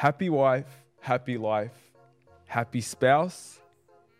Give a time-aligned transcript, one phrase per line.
[0.00, 0.64] Happy wife,
[1.00, 1.92] happy life,
[2.46, 3.58] happy spouse,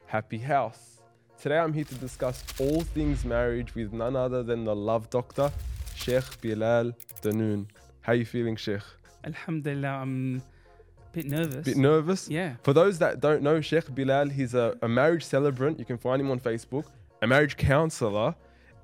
[0.05, 1.01] happy house.
[1.41, 5.51] Today I'm here to discuss all things marriage with none other than the love doctor,
[5.95, 7.67] Sheikh Bilal Dannoun.
[8.03, 8.83] How you feeling, Sheikh?
[9.25, 11.65] Alhamdulillah, I'm a bit nervous.
[11.65, 12.29] Bit nervous?
[12.29, 12.57] Yeah.
[12.63, 15.79] For those that don't know, Sheikh Bilal, he's a, a marriage celebrant.
[15.79, 16.85] You can find him on Facebook,
[17.23, 18.35] a marriage counselor.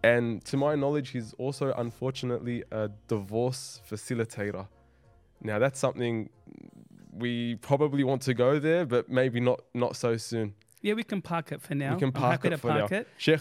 [0.02, 4.66] And to my knowledge, he's also unfortunately a divorce facilitator.
[5.42, 6.30] Now, that's something
[7.18, 10.54] we probably want to go there, but maybe not not so soon.
[10.82, 11.94] Yeah, we can park it for now.
[11.94, 12.98] We can park it for park now.
[12.98, 13.08] it.
[13.16, 13.40] Sheikh,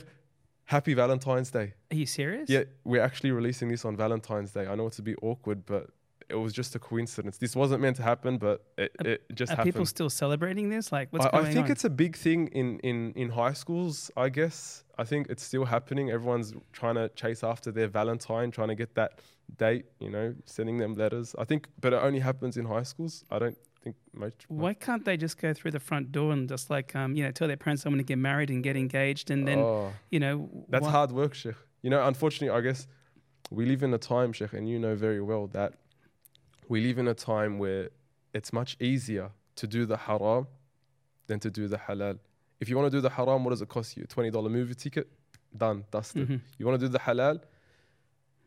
[0.65, 1.73] happy Valentine's Day.
[1.91, 2.49] Are you serious?
[2.49, 4.67] Yeah, we're actually releasing this on Valentine's Day.
[4.67, 5.89] I know it's a bit awkward, but
[6.29, 7.37] it was just a coincidence.
[7.37, 9.73] This wasn't meant to happen, but it, Are- it just Are happened.
[9.73, 10.91] people still celebrating this?
[10.91, 11.71] Like, what's I, going I think on?
[11.71, 14.83] it's a big thing in, in, in high schools, I guess.
[14.97, 16.09] I think it's still happening.
[16.09, 19.19] Everyone's trying to chase after their Valentine, trying to get that
[19.57, 21.35] date, you know, sending them letters.
[21.37, 23.23] I think, but it only happens in high schools.
[23.29, 24.33] I don't think much.
[24.47, 27.31] Why can't they just go through the front door and just like, um, you know,
[27.31, 30.19] tell their parents I'm going to get married and get engaged, and then, Oh, you
[30.19, 31.55] know, that's why- hard work, Sheikh.
[31.83, 32.87] You know, unfortunately, I guess
[33.51, 35.73] we live in a time, Sheikh, and you know very well that
[36.67, 37.89] we live in a time where
[38.33, 40.47] it's much easier to do the haram
[41.27, 42.19] than to do the halal.
[42.59, 44.03] If you want to do the haram, what does it cost you?
[44.05, 45.07] $20 movie ticket?
[45.55, 46.27] Done, dusted.
[46.27, 46.41] Mhm.
[46.57, 47.41] You want to do the halal?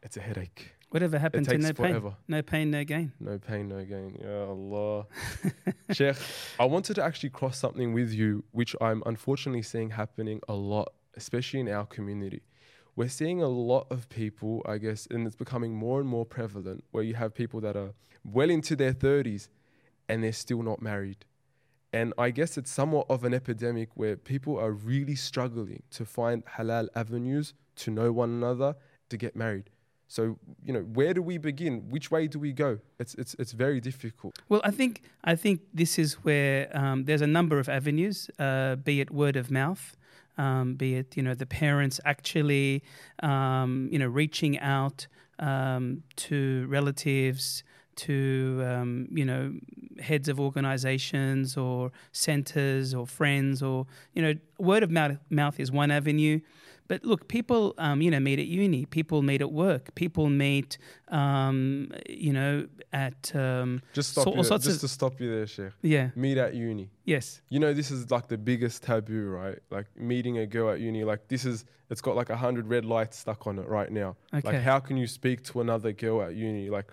[0.02, 0.72] It's a headache.
[0.90, 3.12] Whatever happened to no pain, no pain, no gain.
[3.20, 4.16] No pain, no gain.
[4.22, 5.06] Ya Allah.
[5.92, 6.16] Sheikh,
[6.58, 10.92] I wanted to actually cross something with you, which I'm unfortunately seeing happening a lot,
[11.14, 12.40] especially in our community.
[12.98, 16.82] We're seeing a lot of people, I guess, and it's becoming more and more prevalent,
[16.90, 17.92] where you have people that are
[18.24, 19.46] well into their 30s
[20.08, 21.24] and they're still not married.
[21.92, 26.44] And I guess it's somewhat of an epidemic where people are really struggling to find
[26.44, 28.74] halal avenues to know one another,
[29.10, 29.70] to get married.
[30.08, 31.88] So, you know, where do we begin?
[31.90, 32.80] Which way do we go?
[32.98, 34.36] It's, it's, it's very difficult.
[34.48, 38.74] Well, I think I think this is where um, there's a number of avenues, uh,
[38.74, 39.96] be it word of mouth,
[40.38, 42.82] um, be it you know the parents actually
[43.22, 45.06] um, you know reaching out
[45.38, 47.62] um, to relatives,
[47.96, 49.54] to um, you know
[50.00, 55.70] heads of organisations or centres or friends, or you know word of mouth, mouth is
[55.70, 56.40] one avenue.
[56.88, 58.86] But look, people, um, you know, meet at uni.
[58.86, 59.94] People meet at work.
[59.94, 60.78] People meet,
[61.08, 65.20] um, you know, at um, Just stop So- you all there, just of- to stop
[65.20, 65.72] you there, Sheikh.
[65.82, 66.90] yeah, Meet at uni.
[67.04, 69.58] yes, You know, this is like the biggest taboo, right?
[69.70, 71.04] Like meeting a girl at uni.
[71.04, 74.16] Like this is, it's got like a hundred red lights stuck on it right now.
[74.32, 74.48] okay.
[74.48, 76.70] Like, how can you speak to another girl at uni?
[76.70, 76.90] Like,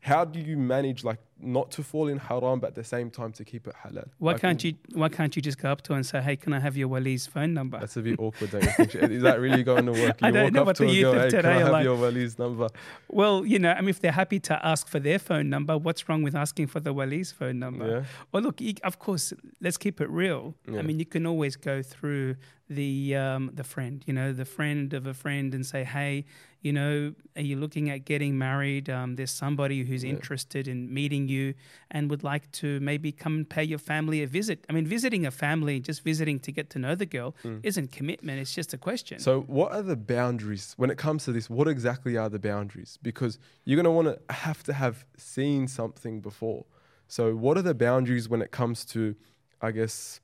[0.00, 3.32] how do you manage like not to fall in haram, but at the same time
[3.32, 4.08] to keep it halal?
[4.18, 4.74] why can't you?
[4.92, 6.88] Why can't you just go up to her and say, "Hey, can I have your
[6.88, 8.50] Wali's phone number?" That's a bit awkward.
[8.50, 8.94] Don't you think?
[8.94, 10.20] Is that really going to work?
[10.20, 11.56] You I don't walk know up what to the youth girl, of hey, today I
[11.56, 12.68] are have like." your Wali's number?
[13.08, 16.08] Well, you know, I mean, if they're happy to ask for their phone number, what's
[16.08, 17.88] wrong with asking for the Wali's phone number?
[17.88, 18.04] Yeah.
[18.32, 20.54] Well, look, of course, let's keep it real.
[20.70, 20.80] Yeah.
[20.80, 22.36] I mean, you can always go through
[22.68, 26.24] the um, the friend, you know, the friend of a friend, and say, "Hey,
[26.60, 28.90] you know, are you looking at getting married?
[28.90, 30.10] Um, there's somebody who's Yeah.
[30.10, 31.54] interested in meeting you
[31.90, 35.24] and would like to maybe come and pay your family a visit." I mean, visiting
[35.24, 37.60] a family, just visiting to get to know the girl, Mm.
[37.62, 38.38] isn't commitment.
[38.40, 39.18] It's just a question.
[39.18, 41.48] So, what are the boundaries when it comes to this?
[41.48, 42.98] What exactly are the boundaries?
[43.02, 46.66] Because you're going to want to have to have seen something before.
[47.06, 49.14] So, what are the boundaries when it comes to,
[49.62, 50.20] I guess,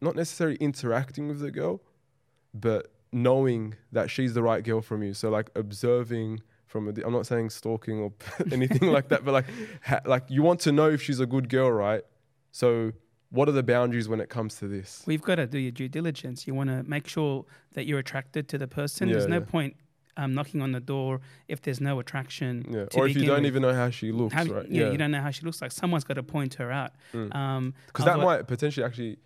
[0.00, 1.80] not necessarily interacting with the girl,
[2.52, 5.14] but knowing that she's the right girl from you?
[5.14, 8.12] So, like observing from a, di- I'm not saying stalking or
[8.52, 9.46] anything like that, but like,
[9.82, 12.02] ha, like you want to know if she's a good girl, right?
[12.50, 12.92] So,
[13.30, 15.02] what are the boundaries when it comes to this?
[15.06, 16.46] We've got to do your due diligence.
[16.46, 19.08] You want to make sure that you're attracted to the person.
[19.08, 19.44] Yeah, there's no yeah.
[19.44, 19.76] point
[20.16, 22.64] um, knocking on the door if there's no attraction.
[22.68, 22.86] Yeah.
[22.94, 23.46] Or if you don't with.
[23.46, 24.68] even know how she looks, How- right?
[24.68, 25.72] yeah, you don't know how she looks like.
[25.72, 26.92] Someone's got to point her out.
[27.12, 27.34] Mm.
[27.34, 29.18] Um, because that might potentially actually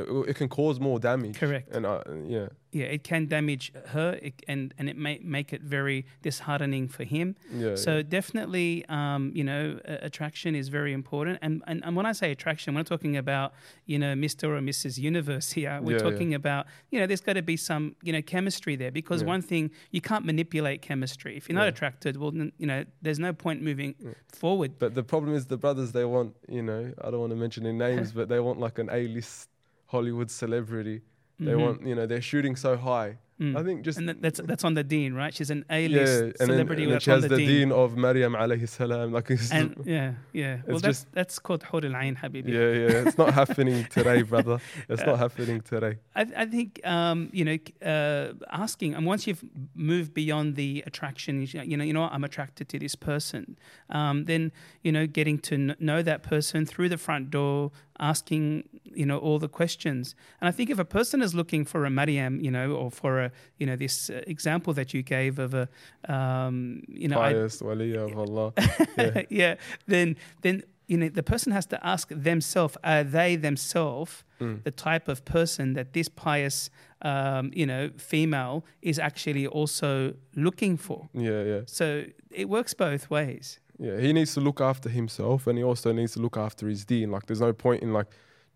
[0.00, 1.38] it, it can cause more damage.
[1.38, 1.74] Correct.
[1.74, 5.62] And uh, yeah, yeah, it can damage her, it, and and it may make it
[5.62, 7.36] very disheartening for him.
[7.52, 7.74] yeah.
[7.76, 8.02] So yeah.
[8.02, 11.38] definitely, um, you know, a- attraction is very important.
[11.42, 13.52] And, and and when I say attraction, we're not talking about
[13.86, 14.44] you know Mr.
[14.44, 14.98] or Mrs.
[14.98, 15.78] Universe here.
[15.82, 16.10] We're Yeah, yeah.
[16.10, 19.28] talking about you know there's got to be some you know chemistry there because Yeah.
[19.28, 21.36] one thing you can't manipulate chemistry.
[21.36, 21.68] If you're not Yeah.
[21.76, 24.10] attracted, well, then, you know, there's no point moving Yeah.
[24.32, 24.78] forward.
[24.78, 27.64] But the problem is the brothers they want, you know, I don't want to mention
[27.64, 29.48] their names, but they want like an A-list
[29.86, 31.02] Hollywood celebrity
[31.38, 31.60] They Mhm.
[31.64, 33.18] want, you know, they're shooting so high.
[33.38, 33.54] Mm.
[33.58, 35.34] I think just and that's that's on the deen, right?
[35.34, 37.48] She's an yeah, A-list and then, celebrity and then that's she has the, the deen.
[37.68, 39.12] deen of Maryam alayhi salam.
[39.12, 40.62] Like, it's, And yeah, yeah.
[40.66, 42.48] Well, that's just- that's called Hur al-Ain, Habibi.
[42.48, 44.56] yeah, yeah, it's not happening today, brother.
[44.88, 45.98] It's not happening today.
[46.14, 47.58] I, I think um, you know
[47.92, 48.32] uh,
[48.64, 49.44] asking, and once you've
[49.74, 53.58] moved beyond the attraction, you know, you know, what, I'm attracted to this person.
[53.90, 54.50] Um, then
[54.82, 59.18] you know, getting to kn- know that person through the front door, asking you know
[59.18, 60.14] all the questions.
[60.40, 63.20] And I think if a person is looking for a Maryam, you know, or for
[63.20, 65.68] a you know this uh, example that you gave of a
[66.08, 68.52] um, you know, Pious wali of Allah.
[68.98, 69.22] Yeah.
[69.30, 69.54] yeah,
[69.86, 74.62] then then you know the person has to ask themselves: Are they themselves Mm.
[74.64, 76.68] the type of person that this pious,
[77.00, 81.08] um, you know, female is actually also looking for?
[81.14, 81.60] yeah, yeah.
[81.66, 83.58] So it works both ways.
[83.78, 86.84] Yeah, he needs to look after himself and he also needs to look after his
[86.84, 87.10] deen.
[87.10, 88.06] Like, there's no point in like,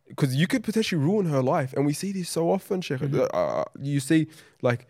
[0.09, 1.73] because you could potentially ruin her life.
[1.75, 3.01] And we see this so often, Sheikh.
[3.01, 3.29] Mhm.
[3.33, 4.29] Uh, you see,
[4.63, 4.87] like,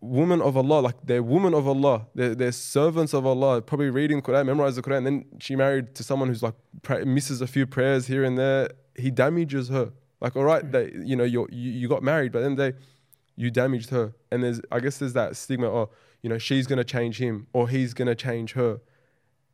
[0.00, 4.20] women of Allah, like, they're women of Allah, they're, they're servants of Allah, probably reading
[4.20, 4.98] Quran, memorize the Quran.
[4.98, 8.38] And then she married to someone who's like, pray, misses a few prayers here and
[8.38, 8.68] there.
[8.96, 9.92] He damages her.
[10.20, 12.74] Like, all right, they, you know, you're, you, you got married, but then they,
[13.34, 14.14] you damaged her.
[14.30, 15.90] And there's, I guess there's that stigma, oh,
[16.22, 18.80] you know, she's going to change him or he's going to change her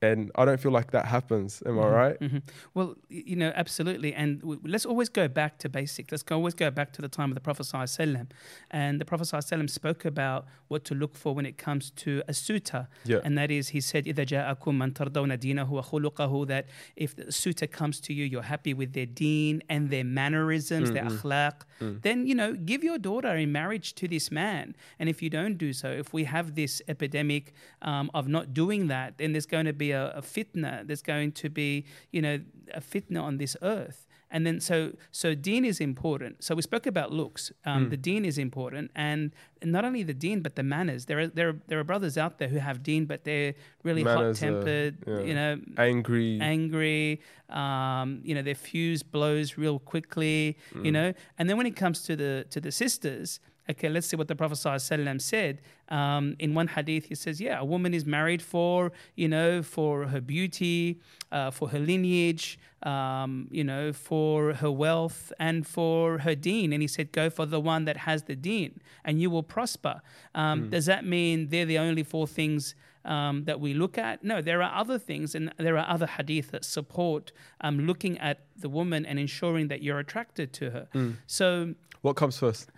[0.02, 1.62] and I don't feel like that happens.
[1.66, 1.80] Am mm-hmm.
[1.80, 2.20] I right?
[2.20, 2.38] Mm-hmm.
[2.74, 4.14] Well, you know, absolutely.
[4.14, 6.10] And w- let's always go back to basic.
[6.10, 8.28] Let's go, always go back to the time of the Prophet ﷺ.
[8.70, 12.34] and the Prophet ﷺ spoke about what to look for when it comes to a
[12.34, 13.18] suitor, yeah.
[13.24, 16.66] and that is, he said, "Ida ja'akum man tardawna dinahu That
[16.96, 20.94] if the suitor comes to you, you're happy with their deen and their mannerisms, mm-hmm.
[20.94, 21.62] their akhlaq.
[21.80, 22.02] Mm.
[22.02, 24.76] Then you know, give your daughter in marriage to this man.
[24.98, 27.52] And if you don't do so, if we have this epidemic
[27.82, 30.86] um, of not doing that, then there's going to be a, a fitna.
[30.86, 32.40] There's going to be, you know,
[32.74, 34.06] a fitna on this earth.
[34.32, 36.44] And then so so deen is important.
[36.44, 37.50] So we spoke about looks.
[37.66, 39.32] Um, The deen is important, and
[39.64, 41.06] not only the deen but the manners.
[41.06, 44.04] There are there are, there are brothers out there who have deen, but they're really
[44.04, 44.98] hot tempered.
[45.04, 45.20] yeah.
[45.28, 46.38] You know, Angry.
[46.40, 47.20] angry.
[47.48, 50.56] Um, you know, their fuse blows real quickly.
[50.74, 50.84] Mm.
[50.84, 53.40] You know, and then when it comes to the to the sisters,
[53.70, 55.60] okay, let's see what the Prophet ﷺ said.
[55.88, 60.06] Um, in one hadith, he says, "Yeah, a woman is married for you know for
[60.12, 61.00] her beauty,
[61.32, 66.72] uh, for her lineage." Um, you know, for her wealth and for her deen.
[66.72, 70.00] And he said, Go for the one that has the deen and you will prosper.
[70.34, 72.74] Um, Does that mean they're the only four things
[73.04, 74.24] um, that we look at.
[74.24, 78.38] No, there are other things and there are other hadith that support um, looking at
[78.56, 80.88] the woman and ensuring that you're attracted to her.
[81.26, 82.70] So What comes first?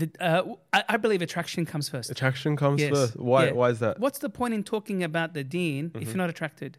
[0.00, 0.42] The, uh,
[0.72, 2.08] I, I believe attraction comes first.
[2.10, 2.90] Attraction comes Yes.
[2.92, 3.16] first.
[3.16, 3.46] Why?
[3.46, 3.52] Yeah.
[3.52, 3.98] Why is that?
[3.98, 6.78] What's the point in talking about the deen if you're not attracted?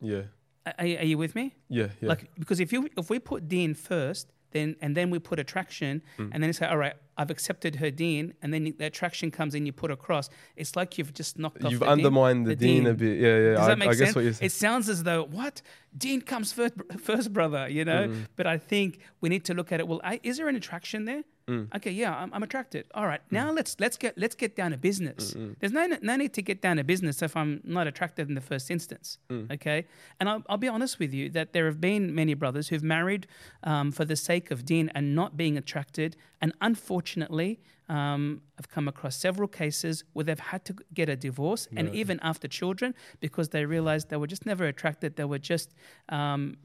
[0.00, 0.22] Yeah.
[0.66, 1.54] Are, are you- with me?
[1.68, 1.88] Yeah.
[2.00, 2.08] Yeah.
[2.10, 6.02] Like because if you if we put deen first, then and then we put attraction,
[6.18, 6.30] Mm.
[6.32, 9.66] and then say, all right, I've accepted her deen, and then the attraction comes in,
[9.66, 10.30] you put across.
[10.56, 11.70] It's like you've just knocked off.
[11.70, 13.18] You've the deen- undermined the, deen, a bit.
[13.20, 13.36] Yeah.
[13.38, 13.50] Yeah.
[13.58, 14.14] Does I, that make I sense?
[14.16, 14.34] what you're.
[14.48, 15.60] It sounds as though what
[16.04, 16.74] deen comes first,
[17.08, 18.08] first brother, you know.
[18.08, 18.26] Mm.
[18.36, 19.86] But I think we need to look at it.
[19.88, 21.24] Well, I, is there an attraction there?
[21.48, 21.74] Mm.
[21.76, 22.84] Okay, yeah, I'm, I'm attracted.
[22.94, 25.34] All right, now let's let's get let's get down to business.
[25.34, 28.34] Mm, There's no no need to get down to business if I'm not attracted in
[28.34, 29.18] the first instance.
[29.30, 29.50] Mm.
[29.54, 29.86] Okay,
[30.20, 33.26] and I'll, I'll be honest with you that there have been many brothers who've married
[33.64, 37.60] um, for the sake of deen and not being attracted, and unfortunately.
[37.90, 42.20] Um, I've come across several cases where they've had to get a divorce, and even
[42.20, 45.16] after children, because they realized they were just never attracted.
[45.16, 45.74] They were just
[46.10, 46.58] um,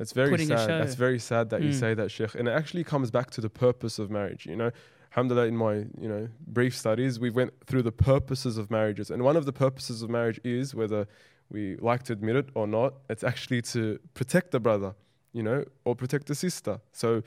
[0.00, 0.68] That's very sad.
[0.80, 1.80] That's very sad that you Mm.
[1.84, 2.34] say that, Sheikh.
[2.34, 4.46] And it actually comes back to the purpose of marriage.
[4.46, 4.70] You know,
[5.12, 5.74] alhamdulillah, in my
[6.04, 9.52] you know brief studies, we went through the purposes of marriages, and one of the
[9.52, 11.06] purposes of marriage is whether
[11.50, 14.94] we like to admit it or not, it's actually to protect the brother,
[15.32, 16.80] you know, or protect the sister.
[16.92, 17.22] So,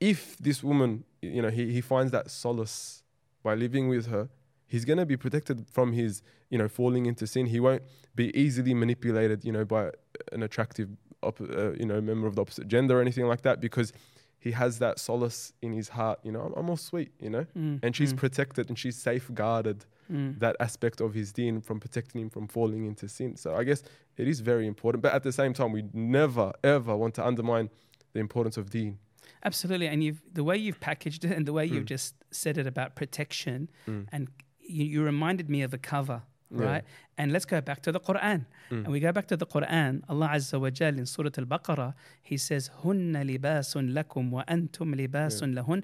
[0.00, 3.02] if this woman, you know, he, he finds that solace
[3.42, 4.28] by living with her,
[4.66, 7.46] he's going to be protected from his, you know, falling into sin.
[7.46, 7.82] He won't
[8.14, 9.90] be easily manipulated, you know, by
[10.32, 10.88] an attractive,
[11.26, 13.92] op- uh, you know, member of the opposite gender or anything like that because
[14.38, 16.18] he has that solace in his heart.
[16.22, 18.96] You know, I'm, I'm all sweet, you know, mm, and she's mm, protected and she's
[18.96, 20.38] safeguarded mm.
[20.38, 23.36] that aspect of his deen from protecting him from falling into sin.
[23.36, 23.82] So I guess
[24.16, 27.70] it is very important, but at the same time, we never ever want to undermine
[28.12, 28.98] the importance of deen.
[29.44, 31.96] Absolutely, and you've the way you've packaged it and the way you've Mm.
[31.96, 34.06] just said it about protection, Mm.
[34.12, 34.28] and
[34.60, 36.64] you, you reminded me of a cover, Yeah.
[36.64, 36.84] right?
[37.18, 38.46] And let's go back to the Quran.
[38.70, 38.84] Mm.
[38.84, 40.02] And we go back to the Quran.
[40.08, 45.54] Allah Azza wa Jal in Surah Al-Baqarah, He says, "Hunna libasun lakum wa antum libasun
[45.58, 45.82] lahun."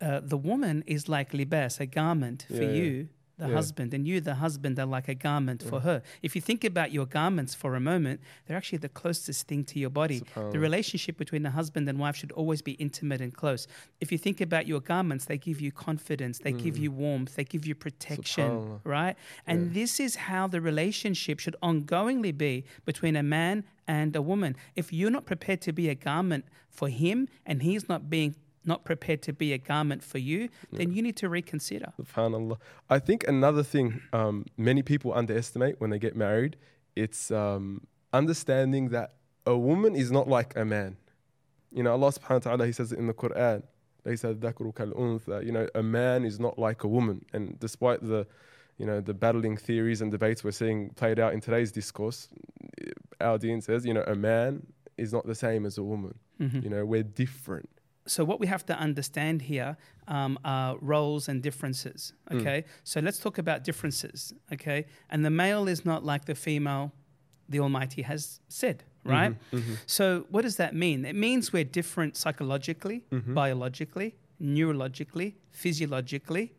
[0.00, 2.82] Uh, the woman is like libas, a garment for Yeah, yeah.
[2.82, 3.54] you, the Yeah.
[3.54, 6.02] husband, and you, the husband, are like a garment for her.
[6.22, 9.78] If you think about your garments for a moment, they're actually the closest thing to
[9.78, 10.22] your body.
[10.34, 13.66] The relationship between the husband and wife should always be intimate and close.
[14.00, 17.44] If you think about your garments, they give you confidence, they give you warmth, they
[17.44, 18.80] give you protection, Mm.
[18.84, 19.16] Right?
[19.46, 19.72] And Yeah.
[19.80, 24.56] this is how the relationship should ongoingly be between a man and a woman.
[24.76, 28.34] If you're not prepared to be a garment for him and he's not being
[28.72, 30.48] not prepared to be a garment for you,
[30.78, 31.92] then you need to reconsider.
[32.00, 32.58] Subhanallah.
[32.88, 36.56] I think another thing um, many people underestimate when they get married,
[36.94, 37.64] it's um,
[38.12, 39.08] understanding that
[39.46, 40.96] a woman is not like a man.
[41.72, 43.62] You know, Allah subhanahu wa ta'ala, He says it in the Quran.
[44.04, 45.44] He said, "Dhakru.
[45.46, 47.24] You know, a man is not like a woman.
[47.34, 48.26] And despite the,
[48.78, 52.28] you know, the battling theories and debates we're seeing played out in today's discourse,
[53.20, 56.14] our deen says, you know, a man is not the same as a woman.
[56.40, 56.62] Mhm.
[56.64, 57.68] You know, we're different.
[58.08, 59.76] So what we have to understand here
[60.08, 62.64] um, are roles and differences okay?
[62.84, 64.86] So let's talk about differences okay?
[65.10, 66.92] And the male is not like the female
[67.48, 69.34] the almighty has said right?
[69.86, 71.04] so what does that mean?
[71.04, 76.52] It means we're different psychologically biologically neurologically physiologically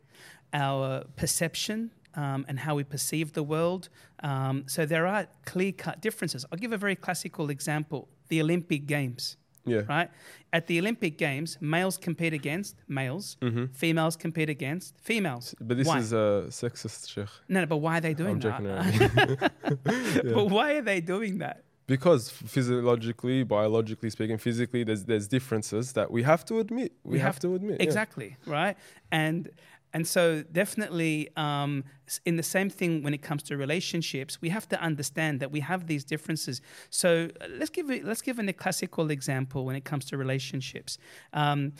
[0.53, 3.89] our perception um, and how we perceive the world.
[4.23, 6.45] Um, so there are clear cut differences.
[6.51, 9.37] I'll give a very classical example the olympic games
[9.69, 9.81] Yeah.
[9.87, 10.09] right?
[10.51, 13.65] At the Olympic Games, males compete against males, mm-hmm.
[13.73, 15.53] females compete against females.
[15.61, 15.99] But this Why?
[15.99, 17.29] is a sexist, Sheikh.
[17.47, 19.51] No, no, but why are they doing I'm joking that?
[19.85, 20.23] around.
[20.33, 21.63] But why are they doing that?
[21.89, 26.91] because physiologically, biologically speaking, physically, there's there's differences that we have to admit.
[27.03, 27.77] We, have, to admit.
[27.79, 27.87] yeah.
[27.87, 28.77] Exactly, right?
[29.11, 29.49] And
[29.93, 31.83] and so definitely um,
[32.25, 35.61] in the same thing when it comes to relationships, we have to understand that we
[35.61, 36.61] have these differences.
[36.89, 40.17] So uh, let's give it, let's give an, a classical example when it comes to
[40.17, 40.97] relationships.
[41.33, 41.73] Um,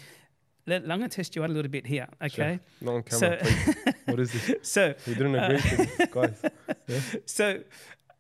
[0.66, 2.60] let, I'm going to test you out a little bit here, okay?
[2.80, 2.88] Sure.
[2.88, 3.46] Not on camera.
[3.46, 4.56] So- what is this?
[4.64, 6.42] So We didn't agree this, guys.
[7.26, 7.62] so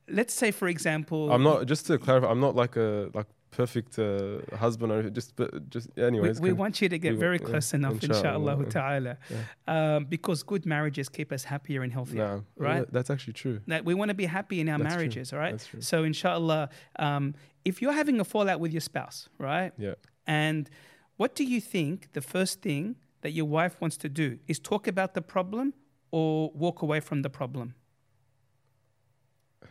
[0.07, 1.65] let's say for example I'm not.
[1.65, 5.89] Just to clarify, I'm not like a like perfect uh, husband or just but just
[5.95, 6.39] we, anyways.
[6.39, 8.57] we can- want you to get we- very yeah, close enough inshallah.
[8.63, 9.17] inshallah ta'ala
[9.67, 12.79] um, because good marriages keep us happier and healthier right?
[12.79, 13.59] yeah, That's actually true.
[13.67, 14.97] that we want to be happy in our That's true.
[14.97, 15.81] marriages all right true.
[15.81, 17.33] so inshallah um,
[17.65, 19.95] if you're having a fallout with your spouse right Yeah.
[20.27, 20.69] and
[21.17, 24.87] what do you think the first thing that your wife wants to do is talk
[24.87, 25.73] about the problem
[26.11, 27.73] or walk away from the problem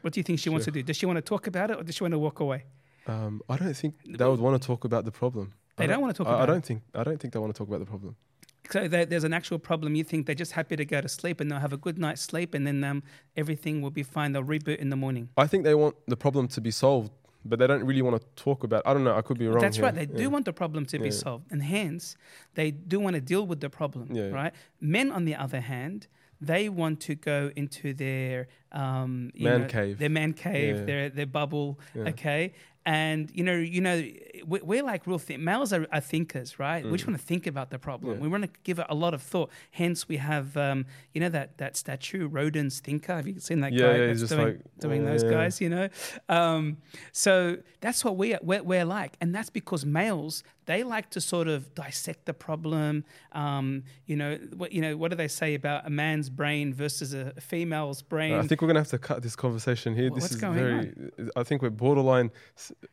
[0.02, 1.78] what do you think she wants to do does she want to talk about it
[1.78, 2.64] or does she want to walk away
[3.08, 5.54] Um, I don't think they would want to talk about the problem.
[5.76, 6.82] They I don't wanna talk I, I don't think.
[6.94, 8.16] I don't think they want to talk about the problem.
[8.70, 9.94] So there, there's an actual problem.
[9.94, 12.20] You think they're just happy to go to sleep and they'll have a good night's
[12.20, 13.02] sleep, and then um,
[13.36, 14.32] everything will be fine.
[14.32, 15.30] They'll reboot in the morning.
[15.38, 17.10] I think they want the problem to be solved,
[17.46, 18.82] but they don't really want to talk about.
[18.84, 19.16] I don't know.
[19.16, 19.62] I could be wrong.
[19.62, 19.86] That's here.
[19.86, 19.94] right.
[19.94, 22.16] They do want the problem to be solved, and hence
[22.54, 24.14] they do want to deal with the problem.
[24.14, 24.28] Yeah.
[24.28, 24.52] Right.
[24.80, 26.08] Men, on the other hand,
[26.40, 29.98] they want to go into their um, Man know, cave.
[29.98, 30.84] their man cave, Yeah.
[30.84, 31.80] their their bubble.
[31.94, 32.08] Yeah.
[32.10, 32.52] Okay.
[32.88, 33.96] And you know, you know,
[34.46, 36.82] we- we're like real th- males are, are thinkers, right?
[36.84, 37.08] We just Mm.
[37.08, 38.14] want to think about the problem.
[38.16, 38.22] Yeah.
[38.22, 39.50] We want to give it a lot of thought.
[39.72, 43.14] Hence, we have, um, you know, that that statue, Rodin's thinker.
[43.16, 45.60] Have you seen that Yeah, guy yeah, that's just doing, like, doing yeah, those guys?
[45.60, 45.88] You know,
[46.30, 46.78] um,
[47.12, 51.48] so that's what we we're, we're like, and that's because males they like to sort
[51.48, 53.04] of dissect the problem.
[53.32, 57.14] Um, you know, what you know, what do they say about a man's brain versus
[57.14, 58.34] a female's brain?
[58.34, 60.10] I think we're gonna have to cut this conversation here.
[60.10, 60.92] Wha- this what's is going very.
[61.34, 62.30] I think we're borderline.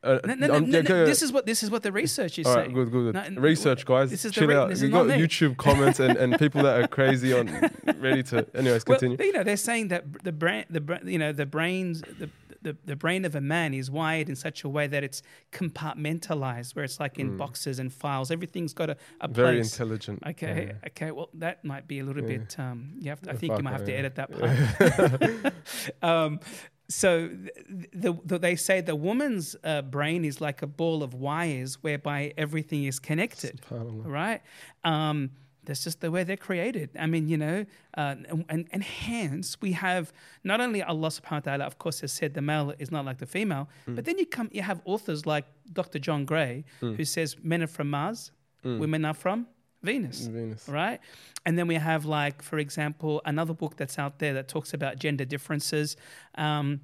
[0.02, 2.40] Uh, No, no, no, no, yeah, no, this is what this is what the research
[2.40, 2.74] is All right, saying.
[2.74, 3.14] good, good.
[3.14, 3.40] Good.
[3.40, 4.10] Research, guys.
[4.10, 4.70] this is chill re- out.
[4.70, 5.16] this We is got me.
[5.18, 7.48] YouTube comments and, and people that are crazy on
[8.00, 8.48] ready to.
[8.56, 9.18] Anyways, Well, continue.
[9.20, 12.30] you know, they're saying that the brain, the you know, the brains, the,
[12.66, 16.76] the the brain of a man is wired in such a way that it's compartmentalized,
[16.76, 18.32] where it's like in boxes and files.
[18.32, 19.28] Everything's got a, a.
[19.28, 19.72] Very place.
[19.74, 20.18] intelligent.
[20.32, 20.88] Okay, Yeah.
[20.90, 21.12] okay.
[21.12, 22.38] Well, that might be a little Yeah.
[22.38, 22.60] bit.
[22.60, 23.98] Um, you have to, I think you might have to yeah.
[24.04, 24.30] edit that
[25.44, 25.54] part.
[26.12, 26.40] um,
[26.88, 31.14] so th- the, the, they say the woman's uh, brain is like a ball of
[31.14, 34.42] wires whereby everything is connected right?
[34.84, 35.32] Um,
[35.66, 36.90] that's just the way they're created.
[37.00, 37.66] I mean, you know,
[37.98, 38.16] uh,
[38.50, 40.12] and, and, hence we have
[40.44, 43.18] not only Allah subhanahu wa ta'ala, of course, has said the male is not like
[43.18, 43.96] the female, Mm.
[43.96, 46.00] but then you come, you have authors like Dr.
[46.00, 48.32] John Gray, who says men are from Mars,
[48.64, 49.48] women are from
[49.84, 50.28] Venus.
[50.28, 50.32] Mm.
[50.34, 50.68] Venus.
[50.68, 51.00] Right?
[51.46, 54.98] And then we have, like, for example, another book that's out there that talks about
[55.00, 55.96] gender differences.
[56.36, 56.82] Um,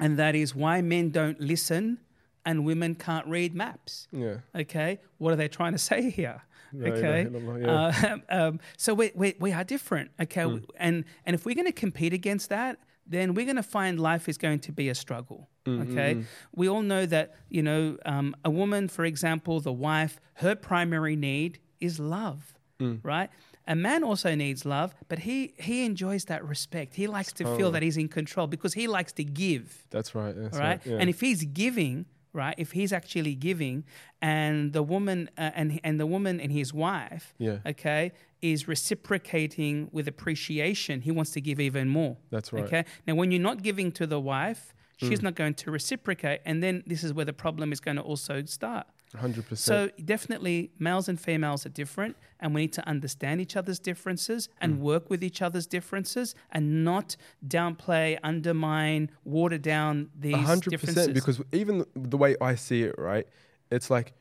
[0.00, 1.98] and that is why men don't listen
[2.44, 4.08] and women can't read maps.
[4.12, 4.36] Yeah.
[4.54, 6.42] Okay, what are they trying to say here?
[6.74, 7.28] Okay,
[7.60, 7.70] yeah.
[7.70, 8.18] uh,
[8.48, 10.10] um, so we, we we are different.
[10.20, 10.58] Okay, Hmm.
[10.76, 14.28] and and if we're going to compete against that, then we're going to find life
[14.28, 15.48] is going to be a struggle.
[15.66, 15.92] Mm-hmm.
[15.92, 20.54] Okay, we all know that you know um, a woman, for example, the wife, her
[20.54, 23.00] primary need is love, Mm.
[23.04, 23.28] right?
[23.68, 26.96] a man also needs love, but he he enjoys that respect.
[26.96, 29.86] He likes to feel that he's in control because he likes to give.
[29.90, 30.34] That's right.
[30.36, 30.64] That's right?
[30.68, 30.80] right.
[30.84, 30.96] yeah.
[30.98, 33.84] And if he's giving, right, if he's actually giving,
[34.20, 37.58] and the woman uh, and and the woman and his wife, Yeah.
[37.66, 42.16] okay, is reciprocating with appreciation, he wants to give even more.
[42.30, 42.64] That's right.
[42.64, 42.84] Okay.
[43.06, 45.24] Now, when you're not giving to the wife, she's Mm.
[45.24, 48.44] not going to reciprocate, and then this is where the problem is going to also
[48.44, 48.86] start.
[49.16, 49.58] 100%.
[49.58, 54.48] So definitely, males and females are different, and we need to understand each other's differences
[54.60, 54.78] and Mm.
[54.78, 57.16] work with each other's differences, and not
[57.46, 61.08] downplay, undermine, water down these A hundred differences.
[61.08, 61.14] percent.
[61.14, 63.26] Because even the way I see it, right,
[63.70, 64.12] it's like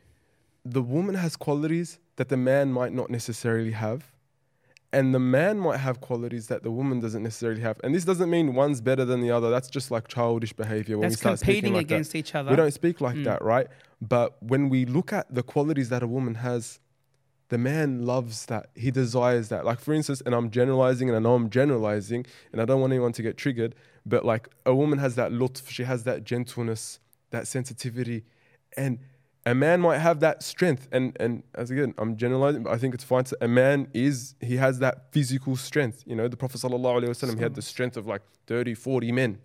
[0.65, 4.12] the woman has qualities that the man might not necessarily have,
[4.93, 7.79] and the man might have qualities that the woman doesn't necessarily have.
[7.81, 9.50] And this doesn't mean one's better than the other.
[9.50, 11.93] That's just like childish behavior when that's we start speaking competing like that.
[11.95, 12.50] against each other.
[12.51, 13.24] We don't speak like Mm.
[13.24, 13.67] that, right?
[14.01, 16.79] But when we look at the qualities that a woman has,
[17.50, 18.70] the man loves that.
[18.75, 19.63] He desires that.
[19.65, 22.93] Like, for instance, and I'm generalizing, and I know I'm generalizing, and I don't want
[22.93, 27.00] anyone to get triggered, but like a woman has that lutf, she has that gentleness,
[27.29, 28.24] that sensitivity,
[28.75, 29.00] and
[29.46, 30.88] a man might have that strength.
[30.91, 33.25] And and as again, I'm generalizing, but I think it's fine.
[33.25, 36.03] To, a man is he has that physical strength.
[36.05, 39.12] You know, the Prophet sallallahu alaihi wasallam, he had the strength of like 30, 40
[39.12, 39.39] men.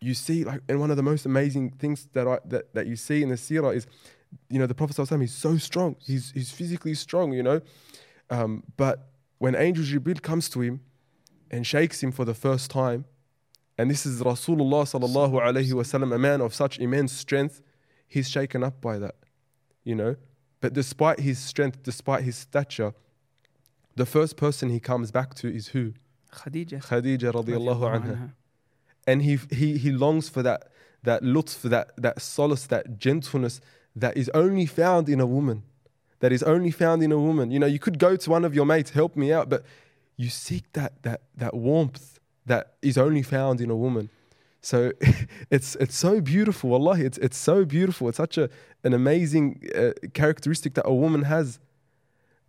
[0.00, 2.96] You see, like, and one of the most amazing things that I that, that you
[2.96, 3.86] see in the seerah is,
[4.50, 5.96] you know, the Prophet ﷺ, he's so strong.
[6.04, 7.60] He's he's physically strong, you know.
[8.30, 10.80] Um, but when Angel Jibril comes to him
[11.50, 13.04] and shakes him for the first time,
[13.78, 17.62] and this is Rasulullah sallallahu alaihi wasallam, a man of such immense strength,
[18.06, 19.16] he's shaken up by that,
[19.84, 20.16] you know.
[20.60, 22.94] But despite his strength, despite his stature,
[23.94, 25.92] the first person he comes back to is who?
[26.32, 26.84] Khadija.
[26.84, 28.32] Khadija radiallahu anha.
[29.06, 30.68] And he he he longs for that
[31.02, 33.60] that lutf, that that solace, that gentleness
[33.94, 35.62] that is only found in a woman.
[36.20, 37.50] That is only found in a woman.
[37.50, 39.64] You know, you could go to one of your mates, help me out, but
[40.16, 44.10] you seek that that that warmth that is only found in a woman.
[44.60, 44.92] So
[45.50, 46.98] it's it's so beautiful, Allah.
[46.98, 48.08] It's it's so beautiful.
[48.08, 48.48] It's such a
[48.84, 51.58] an amazing uh, characteristic that a woman has.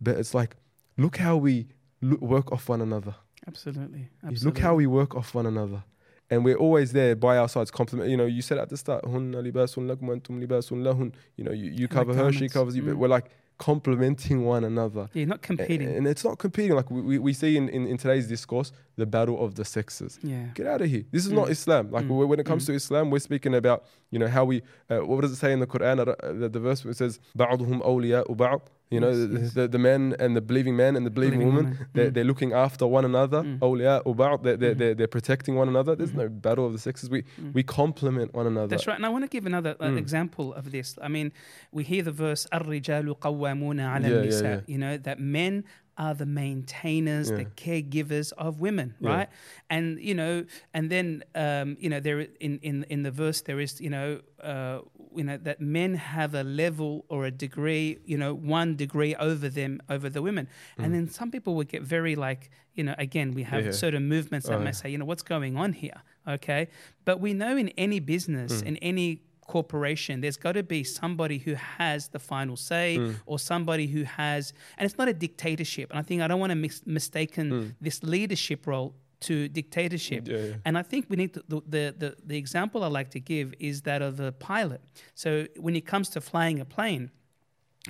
[0.00, 0.56] But it's like,
[0.96, 1.66] look how we
[2.00, 3.14] look, work off one another.
[3.46, 4.08] Absolutely.
[4.22, 4.46] absolutely.
[4.46, 5.82] Look how we work off one another
[6.29, 8.09] And we're always there by our sides, compliment.
[8.09, 11.43] You know, you said at the start, "Hunna libasun lakum wa antum libasun lahun." You
[11.43, 12.53] know, you, you the cover her, she garments.
[12.53, 12.97] covers you, but Mm.
[12.97, 15.09] we're like complementing one another.
[15.13, 15.87] Yeah, not A- competing.
[15.95, 16.75] And it's not competing.
[16.75, 20.19] Like we, we, we see in, in, in today's discourse, the battle of the sexes.
[20.23, 20.45] yeah.
[20.53, 21.05] Get out of here.
[21.11, 21.35] This is Mm.
[21.35, 21.91] not Islam.
[21.91, 22.27] Like Mm.
[22.27, 22.67] when it comes Mm.
[22.67, 25.59] to Islam, we're speaking about, you know, how we, uh, what does it say in
[25.59, 25.99] the Quran?
[25.99, 28.61] Uh, The, the verse where it says, بَعْضُهُمْ أَوْلِيَاءُ بَعْض.
[28.89, 29.53] You know, Yes, the, yes.
[29.53, 31.87] the, the men and the believing man and the believing, Believing woman, woman.
[31.95, 32.13] They're, Mm.
[32.13, 33.41] they're looking after one another.
[33.41, 33.57] Mm.
[33.59, 34.43] أَوْلِيَاءُ بَعْض.
[34.43, 34.77] They're, they're, Mhm.
[34.77, 35.95] they're, they're protecting one another.
[35.95, 36.17] There's Mhm.
[36.23, 37.09] no battle of the sexes.
[37.09, 37.53] We, Mm.
[37.55, 38.67] we complement one another.
[38.67, 38.95] That's right.
[38.97, 39.97] And I want to give another uh, Mm.
[39.97, 40.95] example of this.
[41.01, 41.31] I mean,
[41.71, 44.43] we hear the verse, الرجال قوامون على Yeah, yeah, النساء.
[44.43, 44.61] yeah.
[44.73, 45.63] You know, that men
[45.98, 49.10] are the maintainers, the caregivers of women, Yeah.
[49.16, 49.28] right?
[49.68, 53.60] And, you know, and then, um, you know, there in, in, in the verse, there
[53.60, 54.80] is, you know, uh,
[55.16, 59.48] you know, that men have a level or a degree, you know, one degree over
[59.48, 60.48] them, over the women.
[60.78, 63.66] And then some people would get very like, you know, again, we have Mm.
[63.66, 63.72] Yeah.
[63.72, 64.70] certain movements that Oh, may yeah.
[64.72, 66.00] say, you know, what's going on here?
[66.28, 66.68] Okay.
[67.04, 68.66] But we know in any business, Mm.
[68.66, 73.14] in any corporation, there's got to be somebody who has the final say Mm.
[73.26, 75.90] or somebody who has, and it's not a dictatorship.
[75.90, 77.74] And I think I don't want to mis- mistaken Mm.
[77.80, 78.94] this leadership role
[79.28, 80.28] to dictatorship.
[80.28, 80.54] Yeah, yeah.
[80.64, 83.52] And I think we need to, the, the, the, the example I like to give
[83.58, 84.80] is that of the pilot.
[85.14, 85.28] So
[85.66, 87.10] when it comes to flying a plane,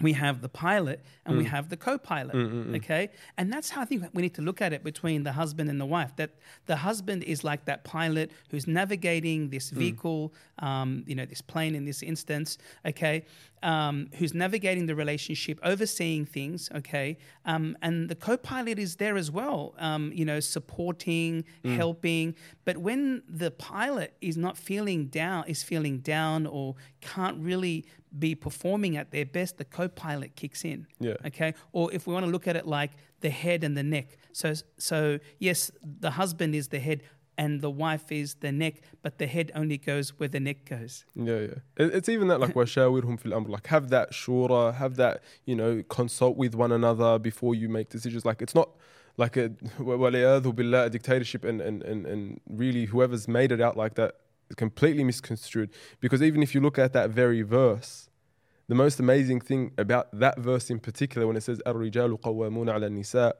[0.00, 1.48] we have the pilot and we Mm.
[1.48, 2.76] have the co-pilot Mm, mm, mm.
[2.76, 5.68] okay and that's how i think we need to look at it between the husband
[5.70, 6.30] and the wife that
[6.66, 9.76] the husband is like that pilot who's navigating this Mm.
[9.82, 13.24] vehicle um, you know this plane in this instance okay
[13.62, 19.30] um, who's navigating the relationship overseeing things okay um, and the co-pilot is there as
[19.30, 21.76] well um, you know supporting Mm.
[21.76, 27.84] helping but when the pilot is not feeling down is feeling down or can't really
[28.18, 31.14] be performing at their best the co-pilot kicks in Yeah.
[31.26, 34.16] okay or if we want to look at it like the head and the neck
[34.32, 37.02] so so yes the husband is the head
[37.37, 41.05] and the wife is the neck but the head only goes where the neck goes
[41.15, 41.47] Yeah, yeah.
[41.77, 45.55] It, it's even that like وَشَاوِرْهُمْ فِي الْأَمْرِ Like have that shura, have that, you
[45.55, 48.25] know, consult with one another before you make decisions.
[48.25, 48.69] Like it's not
[49.17, 53.77] like a وَلِيَاذُ بِاللَّهِ a dictatorship and, and, and, and really whoever's made it out
[53.77, 54.15] like that
[54.49, 55.69] is completely misconstrued.
[55.99, 58.09] Because even if you look at that very verse,
[58.67, 62.87] the most amazing thing about that verse in particular when it says الرجال قوامون على
[62.87, 63.33] النساء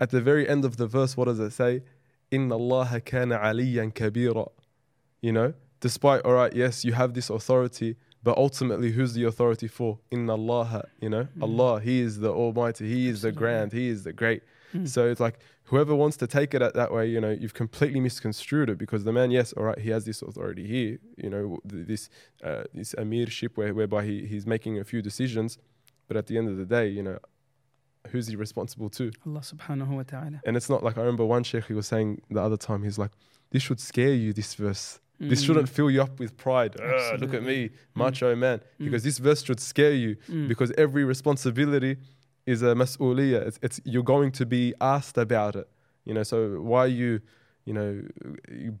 [0.00, 1.82] at the very end of the verse what does it say
[2.32, 4.46] إن الله كان عليا كبيرا
[5.22, 9.68] you know despite all right yes you have this authority But ultimately, who's the authority
[9.68, 9.90] for?
[10.10, 10.70] Inna Allah,
[11.00, 11.42] you know, Mm.
[11.46, 13.38] Allah, He is the Almighty, He is the Absolutely.
[13.40, 14.42] grand, He is the great.
[14.74, 14.86] Mm.
[14.94, 15.36] So it's like
[15.70, 19.02] whoever wants to take it at that way, you know, you've completely misconstrued it because
[19.08, 20.92] the man, yes, all right, he has this authority here,
[21.24, 22.02] you know, th- this
[22.48, 25.50] uh, this amirship where, whereby he, he's making a few decisions,
[26.08, 27.18] but at the end of the day, you know,
[28.09, 29.11] who's he responsible to?
[29.25, 30.41] Allah subhanahu wa ta'ala.
[30.45, 32.97] And it's not like I remember one sheikh he was saying the other time, he's
[32.97, 33.11] like,
[33.51, 34.99] this should scare you, this verse.
[35.19, 35.45] This Mm.
[35.45, 36.75] shouldn't fill you up with pride.
[36.79, 37.39] "Ah, look at Absolutely.
[37.41, 38.59] me, macho man.
[38.59, 38.85] Mm.
[38.85, 40.47] Because this verse should scare you Mm.
[40.47, 41.97] because every responsibility
[42.45, 43.47] is a mas'uliyah.
[43.47, 45.67] It's, it's you're going to be asked about it.
[46.03, 47.21] You know, so why are you,
[47.63, 48.01] you know,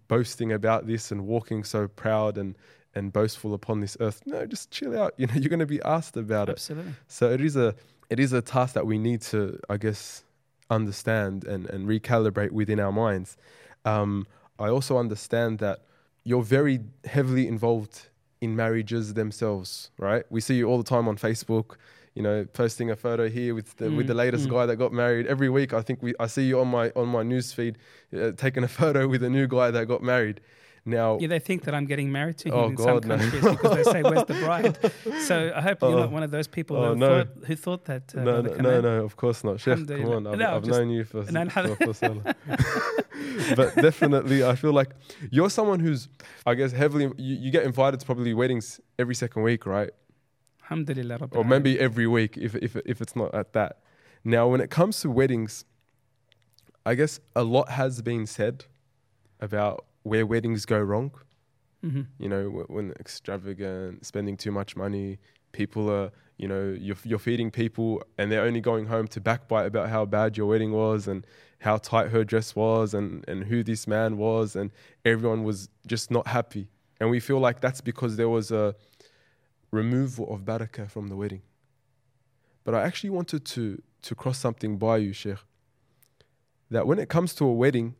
[0.07, 2.57] boasting about this and walking so proud and
[2.95, 4.21] and boastful upon this earth?
[4.25, 5.13] No, just chill out.
[5.17, 6.53] You know, you're going to be asked about it.
[6.53, 6.93] Absolutely.
[7.07, 7.73] So it is a
[8.13, 10.23] it is a task that we need to, I guess,
[10.69, 13.37] understand and, and recalibrate within our minds.
[13.85, 14.27] Um,
[14.59, 15.79] I also understand that
[16.23, 17.95] you're very heavily involved
[18.39, 20.23] in marriages themselves, right?
[20.29, 21.67] We see you all the time on Facebook,
[22.13, 24.51] you know, posting a photo here with the with the Mm, latest mm.
[24.51, 25.25] guy that got married.
[25.25, 27.75] Every week, I think we I see you on my on my news feed
[28.15, 30.39] uh, taking a photo with a new guy that got married.
[30.85, 33.17] Now, Yeah, they think that I'm getting married to him Oh, in God, some no.
[33.17, 34.77] countries because they say, "Where's the bride?"
[35.27, 35.99] So I hope you're Oh.
[35.99, 37.23] not one of those people Oh, who, no.
[37.23, 38.13] thought, who thought that.
[38.13, 39.61] Uh, no, no, no, no, of course not.
[39.61, 41.49] Sheikh, come on, I've, No, I've known you for, No, no.
[41.49, 42.23] for, for so long.
[43.55, 44.89] but definitely, I feel like
[45.31, 46.09] you're someone who's,
[46.45, 47.05] I guess, heavily.
[47.17, 49.91] You, you get invited to probably weddings every second week, right?
[50.63, 51.29] Alhamdulillah.
[51.31, 53.79] Or maybe every week, if if if it's not at that.
[54.25, 55.63] Now, when it comes to weddings,
[56.85, 58.65] I guess a lot has been said
[59.39, 61.11] about where weddings go wrong.
[61.83, 62.07] Mhm.
[62.17, 65.19] You know, when extravagant, spending too much money,
[65.51, 69.65] people are, you know, you're, you're feeding people and they're only going home to backbite
[69.65, 71.25] about how bad your wedding was and
[71.59, 74.55] how tight her dress was and, and who this man was.
[74.55, 74.71] And
[75.03, 76.69] everyone was just not happy.
[76.99, 78.75] And we feel like that's because there was a
[79.71, 81.41] removal of barakah from the wedding.
[82.63, 85.39] But I actually wanted to, to cross something by you, Sheikh.
[86.71, 87.95] That when it comes to a wedding,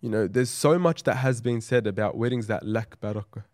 [0.00, 3.44] you know, there's so much that has been said about weddings that lack barakah.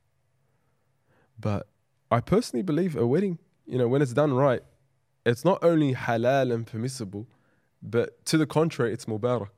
[1.39, 1.67] But
[2.11, 4.63] I personally believe a wedding, you know, when it's done right,
[5.25, 7.27] it's not only halal and permissible,
[7.83, 9.49] but to the contrary, it's mubarak.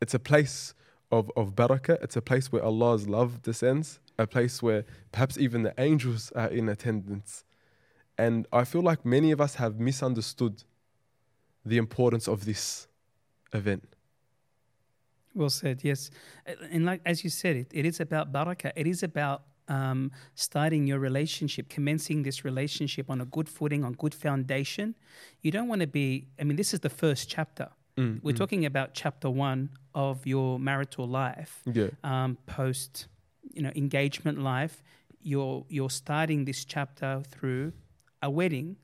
[0.00, 0.74] It's a place
[1.12, 2.02] of, of barakah.
[2.02, 6.48] It's a place where Allah's love descends, a place where perhaps even the angels are
[6.48, 7.44] in attendance.
[8.16, 10.64] And I feel like many of us have misunderstood
[11.64, 12.88] the importance of this
[13.52, 13.96] event.
[15.34, 15.80] Well said.
[15.84, 16.10] Yes,
[16.72, 18.72] and like as you said, it, it is about barakah.
[18.76, 23.92] It is about um, starting your relationship, commencing this relationship on a good footing, on
[23.92, 24.96] good foundation.
[25.42, 26.26] You don't want to be.
[26.40, 27.68] I mean, this is the first chapter.
[27.96, 28.38] Mm, We're mm.
[28.38, 31.88] talking about chapter one of your marital life, Yeah.
[32.04, 33.06] um, post,
[33.54, 34.82] you know, engagement life.
[35.22, 37.72] You're you're starting this chapter through
[38.22, 38.76] a wedding,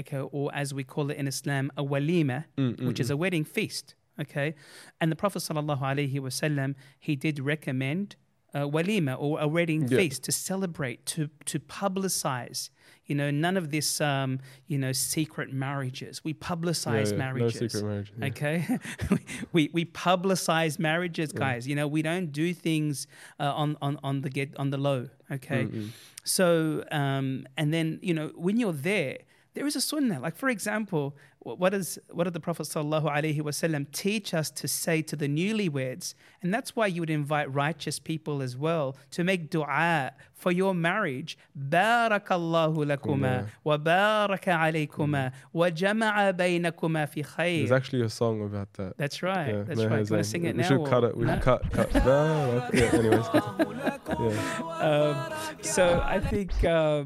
[0.00, 3.44] okay, or as we call it in Islam, a walima, Mm, which is a wedding
[3.44, 3.94] feast.
[4.20, 4.54] Okay,
[5.00, 8.16] and the Prophet sallallahu alaihi wasallam he did recommend
[8.54, 9.98] a walima or a wedding Yeah.
[9.98, 12.70] feast to celebrate, to to publicize.
[13.06, 16.22] You know, none of this, um, you know, secret marriages.
[16.24, 17.60] We publicize marriages.
[17.60, 18.12] No secret marriage.
[18.16, 18.26] yeah.
[18.28, 18.78] Okay,
[19.52, 21.66] we we publicize marriages, guys.
[21.66, 23.06] You know, we don't do things
[23.40, 25.08] uh, on on on the get on the low.
[25.30, 25.88] Okay, Mm, mm.
[26.22, 29.18] so um, and then you know when you're there,
[29.54, 30.20] there is a sunnah.
[30.20, 34.50] Like for example, wh- what is what did the Prophet sallallahu alaihi wasallam teach us
[34.50, 38.96] to say to the newlyweds, and that's why you would invite righteous people as well
[39.12, 41.38] to make du'a for your marriage.
[41.56, 47.22] Barakallahu lakuma wa baraka alaykuma wa jama'a baynakuma fi
[47.58, 48.96] There's actually a song about that.
[48.98, 49.48] That's right.
[49.48, 50.08] Yeah, that's right.
[50.08, 50.68] You want sing it we now?
[50.68, 51.16] should or- cut it.
[51.16, 51.70] We should cut.
[51.70, 51.90] cut.
[52.74, 53.26] Yeah, anyways.
[53.32, 54.48] Yeah.
[54.80, 57.04] um, so I think uh,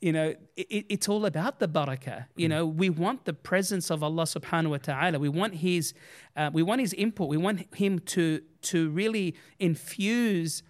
[0.00, 2.26] you know it, it's all about the barakah.
[2.36, 5.18] You know, we want the presence of Allah Subhanahu wa Taala.
[5.18, 5.92] We want His,
[6.36, 7.28] uh, we want His input.
[7.28, 10.62] We want Him to to really infuse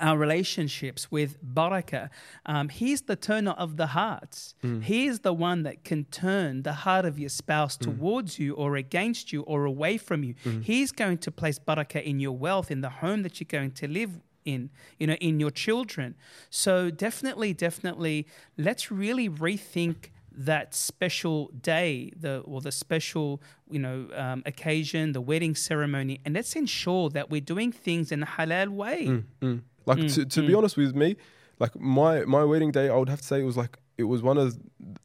[0.00, 2.08] our relationships with barakah.
[2.46, 4.54] Um, he's the turner of the hearts.
[4.82, 8.76] He is the one that can turn the heart of your spouse towards you or
[8.76, 10.34] against you or away from you.
[10.62, 13.88] He's going to place barakah in your wealth, in the home that you're going to
[13.88, 16.14] live in, you know, in your children.
[16.50, 18.26] So definitely, definitely,
[18.56, 25.20] let's really rethink that special day, the or the special you know um, occasion, the
[25.20, 29.06] wedding ceremony, and let's ensure that we're doing things in a halal way.
[29.06, 29.60] Mm, mm.
[29.86, 31.16] Like Mm, to, to be honest with me,
[31.58, 34.22] like my my wedding day, I would have to say it was like it was
[34.22, 34.58] one of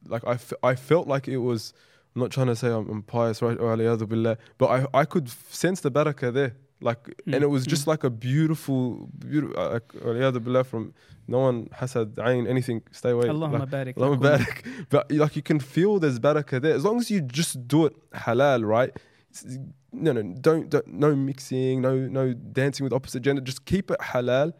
[0.07, 1.73] like I, f- I felt like it was.
[2.15, 3.59] I'm not trying to say I'm, I'm pious, right?
[3.59, 6.55] Or billah, but I I could sense the barakah there.
[6.81, 9.79] Like and it was just like a beautiful beautiful uh,
[10.45, 10.93] like from
[11.27, 13.95] no one hasad ayn anything stay away Allahumma like, barik.
[13.95, 14.87] Allahumma barik.
[14.89, 17.93] but like you can feel there's barakah there as long as you just do it
[18.11, 18.91] halal right
[19.91, 23.99] no no don't, don't no mixing no no dancing with opposite gender just keep it
[23.99, 24.53] halal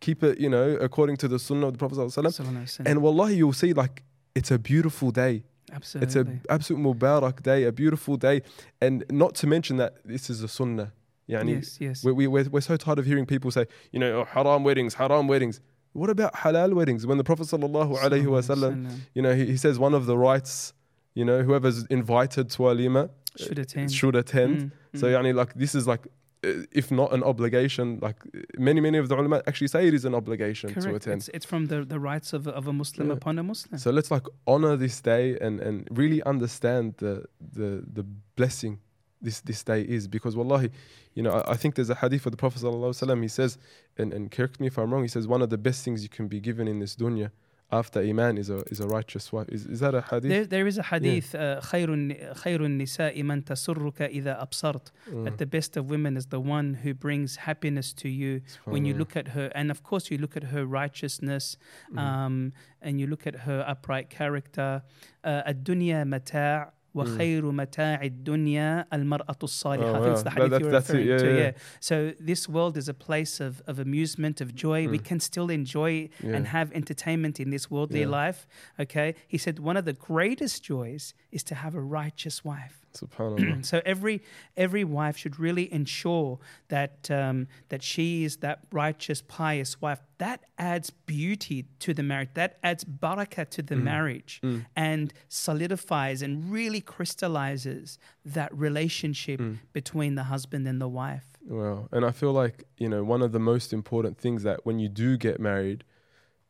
[0.00, 2.46] keep it you know according to the sunnah of the prophet sallallahu alaihi wasallam.
[2.46, 2.90] Sallallahu alaihi wasallam.
[2.90, 4.02] and wallahi you'll see like
[4.34, 6.06] it's a beautiful day Absolutely.
[6.06, 6.16] it's
[6.48, 8.42] a absolute mubarak day, a beautiful day,
[8.80, 10.92] and not to mention that this is a sunnah.
[11.28, 12.04] Yani, yes, yes.
[12.04, 14.94] we, we, we're, we're so tired of hearing people say, you know, oh, haram weddings,
[14.94, 15.60] haram weddings.
[15.94, 17.06] What about halal weddings?
[17.06, 20.72] When the Prophet sallallahu alaihi wasallam, you know, he, he says one of the rights,
[21.14, 23.92] you know, whoever's invited to walima should attend.
[23.92, 24.56] should attend.
[24.56, 25.12] Mm, So mm.
[25.14, 26.06] yani, like this is like,
[26.44, 28.16] uh, if not an obligation, like
[28.58, 31.18] many many of the ulama actually say it is an obligation to attend.
[31.20, 33.14] It's, it's from the, the rights of, of a Muslim Yeah.
[33.14, 33.78] upon a Muslim.
[33.78, 38.04] So let's like honor this day and, and really understand the the the
[38.36, 38.80] blessing
[39.24, 40.06] this this day is.
[40.06, 40.70] Because wallahi
[41.14, 43.58] you know I, I think there's a hadith of the prophet sallallahu he says
[43.96, 46.08] and, and correct me if i'm wrong he says one of the best things you
[46.08, 47.30] can be given in this dunya
[47.72, 49.48] after iman is a is a righteous wife.
[49.48, 50.30] Is, is that a hadith?
[50.30, 52.02] There, there is a hadith uh, khairun
[52.42, 55.24] khairun nisa'i man tasurruka idha absart mm.
[55.24, 58.94] that the best of women is the one who brings happiness to you when you
[58.94, 59.46] look at her.
[59.54, 61.56] And of course you look at her righteousness
[61.88, 61.98] mm-hmm.
[61.98, 62.52] um, mm.
[62.82, 64.82] and you look at her upright character.
[65.24, 69.95] Uh, dunya mata' وخير متاع الدنيا المرأة الصالحة.
[69.95, 70.47] I think it's the Oh, wow.
[70.47, 70.93] That- hadith you're that's it.
[70.93, 71.25] referring Yeah, to.
[71.37, 71.43] yeah.
[71.43, 71.51] Yeah.
[71.79, 74.87] So this world is a place of, of amusement, of joy.
[74.87, 75.03] We Mm.
[75.09, 76.35] can still enjoy Yeah.
[76.35, 78.07] and have entertainment in this worldly Yeah.
[78.21, 78.47] life.
[78.79, 79.09] Okay.
[79.27, 82.75] He said one of the greatest joys is to have a righteous wife.
[82.94, 83.64] Subhanallah.
[83.70, 84.22] So every
[84.56, 90.00] every wife should really ensure that um, that she is that righteous, pious wife.
[90.18, 92.30] That adds beauty to the marriage.
[92.34, 94.66] That adds barakah to the marriage, Mm.
[94.76, 99.58] and solidifies and really crystallizes that relationship Mm.
[99.72, 101.26] between the husband and the wife.
[101.46, 101.88] Wow.
[101.92, 104.88] And I feel like, you know, one of the most important things that when you
[104.88, 105.84] do get married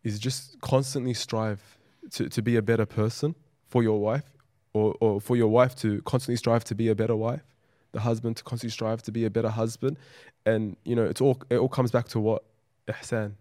[0.03, 1.79] is just constantly strive
[2.13, 3.35] to, to be a better person
[3.67, 4.34] for your wife
[4.75, 7.45] or, or for your wife to constantly strive to be a better wife,
[7.93, 9.97] the husband to constantly strive to be a better husband.
[10.45, 12.45] And, you know, it's all it all comes back to what?
[12.89, 13.33] Ihsan.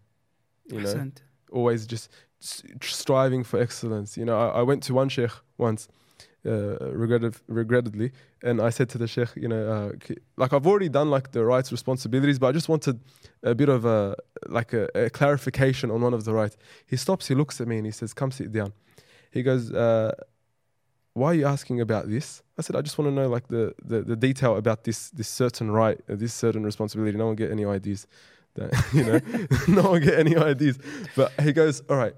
[0.71, 1.17] You know, Ahsant.
[1.51, 4.15] always just striving for excellence.
[4.15, 5.89] You know, I, I went to one sheikh once,
[6.45, 8.11] uh, regretted, regrettably,
[8.43, 11.43] and I said to the sheikh, you know, uh, like I've already done like the
[11.43, 12.99] rights responsibilities, but I just wanted
[13.43, 14.15] a bit of a
[14.47, 16.57] like a, a clarification on one of the rights.
[16.85, 18.73] He stops, he looks at me, and he says, "Come sit down."
[19.31, 20.13] He goes, uh,
[21.13, 23.73] "Why are you asking about this?" I said, "I just want to know like the,
[23.83, 27.17] the the detail about this this certain right, uh, this certain responsibility.
[27.17, 28.07] No one get any ideas."
[28.55, 30.77] That, you know, no one get any ideas.
[31.15, 32.15] But he goes, all right.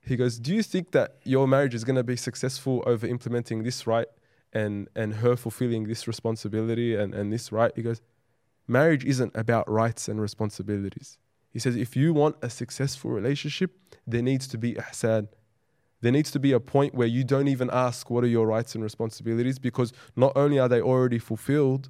[0.00, 3.64] He goes, do you think that your marriage is going to be successful over implementing
[3.64, 4.06] this right
[4.52, 7.72] and and her fulfilling this responsibility and and this right?
[7.74, 8.00] He goes,
[8.68, 11.18] marriage isn't about rights and responsibilities.
[11.52, 13.70] He says, if you want a successful relationship,
[14.06, 15.28] there needs to be ihsan.
[16.02, 18.74] There needs to be a point where you don't even ask what are your rights
[18.74, 21.88] and responsibilities because not only are they already fulfilled,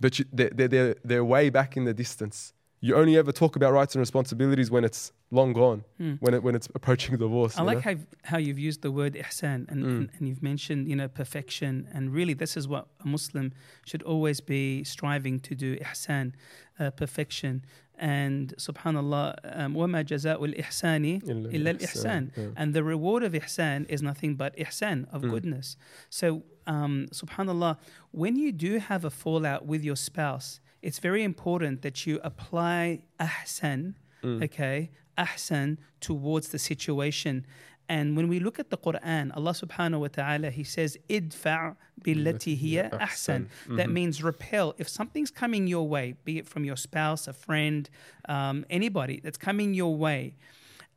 [0.00, 2.52] but you, they're, they're, they're, way back in the distance.
[2.80, 6.14] You only ever talk about rights and responsibilities when it's long gone, Hmm.
[6.20, 7.58] when, it, when it's approaching divorce.
[7.58, 7.92] I like know?
[7.92, 9.96] how, how you've used the word ihsan and, Mm.
[9.96, 11.88] and, and you've mentioned, you know, perfection.
[11.92, 13.52] And really, this is what a Muslim
[13.84, 16.34] should always be striving to do ihsan,
[16.78, 17.64] uh, perfection.
[17.97, 22.31] And subhanAllah, um, وَمَا جَزَاءُ الْإِحْسَانِ إلا إِلَّا الإحسان.
[22.31, 22.37] الْإِحْسان.
[22.37, 22.49] Yeah.
[22.57, 25.29] And the reward of ihsan is nothing but ihsan, of Mm.
[25.29, 25.77] goodness.
[26.09, 27.77] So, um, subhanAllah,
[28.11, 33.03] when you do have a fallout with your spouse, it's very important that you apply
[33.19, 34.43] ahsan, Mm.
[34.45, 37.45] okay, ahsan towards the situation.
[37.88, 42.56] and when we look at the Quran, Allah subhanahu wa ta'ala, He says, idfa' billati
[42.56, 43.48] hiya ahsan.
[43.68, 43.92] That Mhm.
[43.92, 44.74] means repel.
[44.78, 47.88] If something's coming your way, be it from your spouse, a friend,
[48.28, 50.36] um, anybody that's coming your way,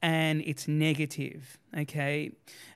[0.01, 2.31] and it's negative, okay?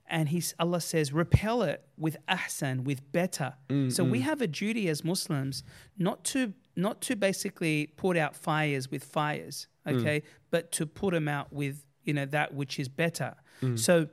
[0.08, 3.56] And he's, Allah says, repel it with ahsan, with better.
[3.70, 4.24] Mm, So we mm.
[4.24, 5.64] have a duty as Muslims
[5.98, 9.96] not to not to basically put out fires with fires, Mm.
[10.02, 13.34] okay, but to put them out with you know that which is better.
[13.63, 13.79] Mm.
[13.79, 14.09] So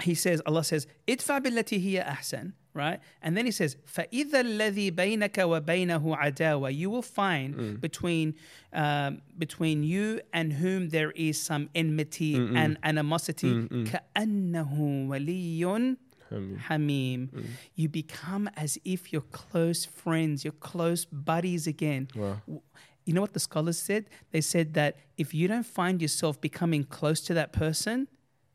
[0.00, 2.98] he says, Allah says, idfa billati hiya ahsan, right?
[3.22, 7.80] And then he says, فَإِذَا الَّذِي بَيْنَكَ وَبَيْنَهُ عَدَاوَةٌ You will find Mm.
[7.80, 8.34] between
[8.72, 12.56] um, between you and whom there is some enmity Mm, mm.
[12.56, 13.86] and animosity, Mm, mm.
[13.86, 14.72] كَأَنَّهُ
[15.08, 15.96] وَلِيٌّ
[16.30, 17.28] I mean, Hamim.
[17.30, 17.44] mm.
[17.76, 22.08] You become as if you're close friends, you're close buddies again.
[22.16, 22.40] Wow.
[23.04, 24.06] You know what the scholars said?
[24.32, 28.08] They said that if you don't find yourself becoming close to that person,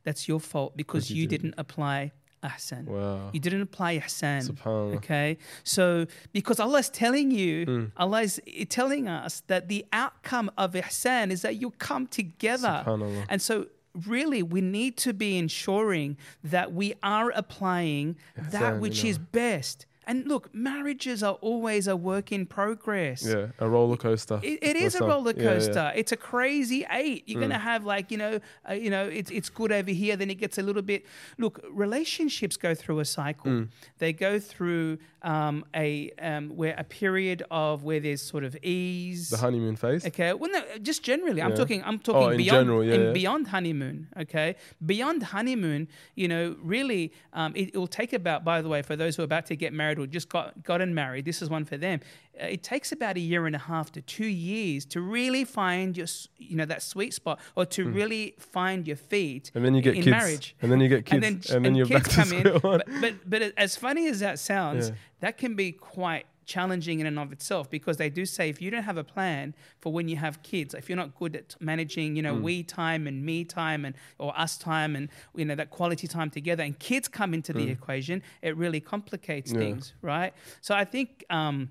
[0.04, 1.50] that's your fault because you you didn't.
[1.50, 2.12] didn't apply
[2.44, 2.84] ahsan.
[2.84, 3.30] Wow.
[3.32, 4.42] You didn't apply ihsan.
[4.50, 4.96] Subhanallah.
[4.96, 5.38] Okay.
[5.64, 7.92] So because Allah is telling you, Mm.
[7.96, 12.84] Allah is telling us that the outcome of ihsan is that you come together.
[12.86, 13.24] Subhanallah.
[13.30, 13.66] And so
[14.06, 19.86] really we need to be ensuring that we are applying that which you is best.
[20.06, 23.24] And look, marriages are always a work in progress.
[23.26, 24.40] Yeah, a roller coaster.
[24.42, 25.48] It, it is a roller Yeah, yeah.
[25.54, 25.92] coaster.
[25.94, 27.24] It's a crazy eight.
[27.26, 30.30] You're gonna have like you know, uh, you know, it's it's good over here, then
[30.30, 31.06] it gets a little bit.
[31.38, 33.66] Look, relationships go through a cycle.
[33.98, 39.30] They go through um, a um, where a period of where there's sort of ease.
[39.30, 40.06] The honeymoon phase.
[40.06, 40.32] Okay.
[40.34, 41.82] Well, no, just generally, I'm talking.
[41.84, 43.12] I'm talking Oh, in beyond general, yeah, in yeah.
[43.12, 44.08] beyond honeymoon.
[44.18, 48.44] Okay, beyond honeymoon, you know, really, um, it, will take about.
[48.44, 50.94] By the way, for those who are about to get married or just got gotten
[50.94, 52.00] married, this is one for them.
[52.40, 55.96] Uh, it takes about a year and a half to two years to really find
[55.96, 59.50] your, you know, that sweet spot, or to really find your feet.
[59.54, 60.10] And then you get in kids.
[60.10, 60.56] marriage.
[60.62, 61.14] And then you get kids.
[61.14, 62.60] And And then, then, and you're kids back to come in.
[62.60, 64.94] But, but but as funny as that sounds, Yeah.
[65.20, 68.70] that can be quite challenging in and of itself because they do say if you
[68.70, 72.16] don't have a plan for when you have kids, if you're not good at managing,
[72.16, 75.70] you know, we time and me time and or us time and you know that
[75.70, 79.58] quality time together, and kids come into the equation, it really complicates Yeah.
[79.58, 80.32] things, right?
[80.60, 81.24] So I think.
[81.30, 81.70] Um,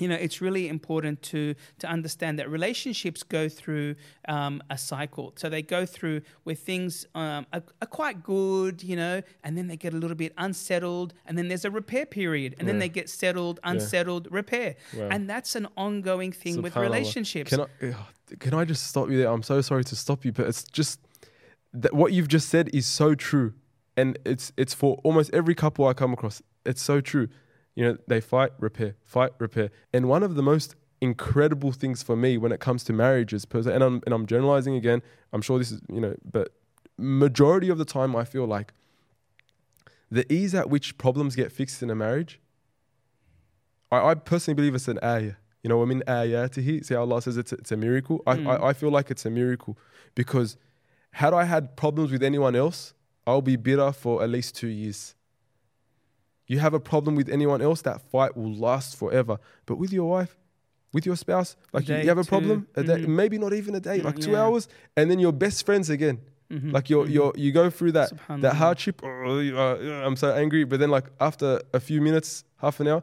[0.00, 3.94] you know, it's really important to to understand that relationships go through
[4.28, 5.32] um, a cycle.
[5.36, 9.68] So they go through where things um, are, are quite good, you know, and then
[9.68, 12.88] they get a little bit unsettled, and then there's a repair period, and then they
[12.88, 15.08] get settled, unsettled, repair, Wow.
[15.12, 17.50] and that's an ongoing thing with relationships.
[17.50, 17.94] Can I,
[18.40, 19.28] can I just stop you there?
[19.30, 20.98] I'm so sorry to stop you, but it's just
[21.72, 23.52] that what you've just said is so true,
[23.96, 26.42] and it's it's for almost every couple I come across.
[26.66, 27.28] It's so true.
[27.74, 32.16] You know, they fight, repair, fight, repair, and one of the most incredible things for
[32.16, 35.02] me when it comes to marriages, per se, and I'm and I'm generalizing again.
[35.32, 36.52] I'm sure this is you know, but
[36.96, 38.72] majority of the time I feel like
[40.10, 42.40] the ease at which problems get fixed in a marriage.
[43.90, 45.34] I, I personally believe it's an ayah.
[45.62, 46.84] You know, I mean, ayatihi.
[46.84, 48.22] See how Allah says it's a, it's a miracle.
[48.26, 48.46] I, Mm.
[48.46, 49.78] I, I feel like it's a miracle
[50.14, 50.56] because
[51.12, 52.92] had I had problems with anyone else,
[53.26, 55.14] I'll be bitter for at least two years.
[56.46, 59.38] You have a problem with anyone else, that fight will last forever.
[59.66, 60.36] But with your wife,
[60.92, 62.28] with your spouse, like you, you have a two.
[62.28, 63.08] problem, a day, Mhm.
[63.08, 64.42] maybe not even a day, like two yeah.
[64.42, 66.18] hours, and then you're best friends again.
[66.50, 67.12] Mhm, Like you're, mhm.
[67.14, 69.00] you're, you go through that that hardship.
[69.02, 69.38] oh,
[70.06, 73.02] I'm so angry, but then like after a few minutes, half an hour,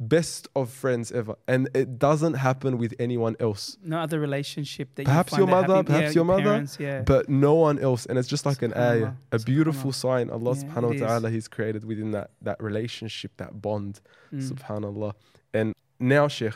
[0.00, 3.76] best of friends ever, and it doesn't happen with anyone else.
[3.84, 7.02] no other relationship that Perhaps you your mother, happy- perhaps yeah, your mother, parents, yeah.
[7.02, 10.62] But no one else, and it's just like an ayah, a beautiful sign Allah Yeah,
[10.64, 11.06] Subhanahu wa.
[11.06, 14.00] Taala He's created within that that relationship, that bond.
[14.32, 14.50] Mm.
[14.50, 15.12] Subhanallah.
[15.52, 16.54] And now, Sheikh,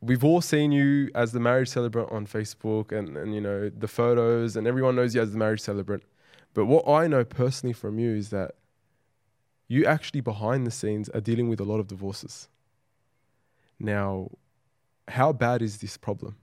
[0.00, 3.88] we've all seen you as the marriage celebrant on Facebook and, and you know the
[3.88, 6.04] photos and everyone knows you as the marriage celebrant.
[6.54, 8.54] But what I know personally from you is that
[9.68, 12.48] you actually behind the scenes are dealing with a lot of divorces.
[13.78, 14.30] Now,
[15.08, 16.36] how bad is this problem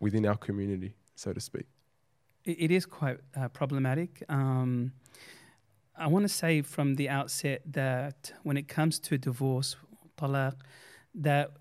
[0.00, 1.66] within our community, so to speak?
[2.44, 4.24] It, is quite uh, problematic.
[4.28, 4.92] Um,
[5.96, 9.76] I want to say from the outset that when it comes to divorce,
[10.18, 10.54] talaq,
[11.14, 11.52] that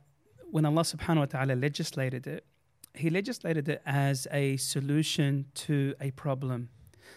[0.50, 2.46] when Allah subhanahu wa ta'ala legislated it,
[2.94, 6.70] He legislated it as a solution to a problem.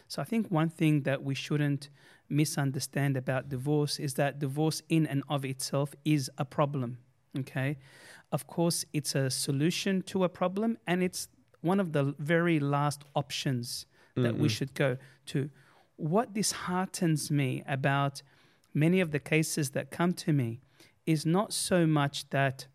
[0.08, 1.90] So I think one thing that we shouldn't
[2.28, 6.98] misunderstand about divorce is that divorce in and of itself is a problem.
[7.38, 7.78] Okay.
[8.32, 11.28] Of course, it's a solution to a problem and it's
[11.60, 14.50] one of the very last options that we Mm-mm.
[14.50, 15.50] should go to.
[15.96, 18.22] What disheartens me about
[18.72, 20.60] many of the cases that come to me
[21.06, 22.66] is not so much that,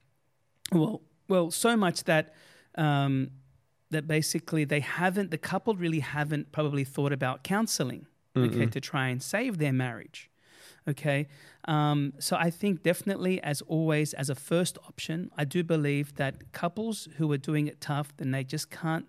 [0.71, 2.34] well, well, so much that
[2.75, 3.32] um,
[3.91, 8.71] that basically they haven't, the couple really haven't probably thought about counseling, okay, Mm-mm.
[8.71, 10.30] to try and save their marriage.
[10.88, 11.28] Okay,
[11.65, 16.52] um, so I think definitely, as always, as a first option, I do believe that
[16.52, 19.06] couples who are doing it tough, then they just can't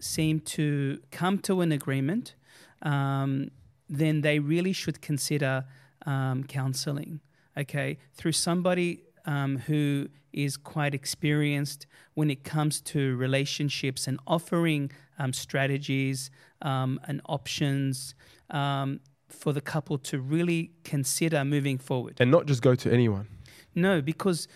[0.00, 2.34] seem to come to an agreement,
[2.82, 3.50] um,
[3.88, 5.64] then they really should consider
[6.04, 7.20] um, counseling.
[7.56, 14.90] Okay, through somebody um, who is quite experienced when it comes to relationships and offering
[15.18, 16.30] um, strategies
[16.62, 18.14] um, and options
[18.50, 22.16] um, for the couple to really consider moving forward.
[22.20, 23.28] And not just go to anyone.
[23.74, 24.48] No, because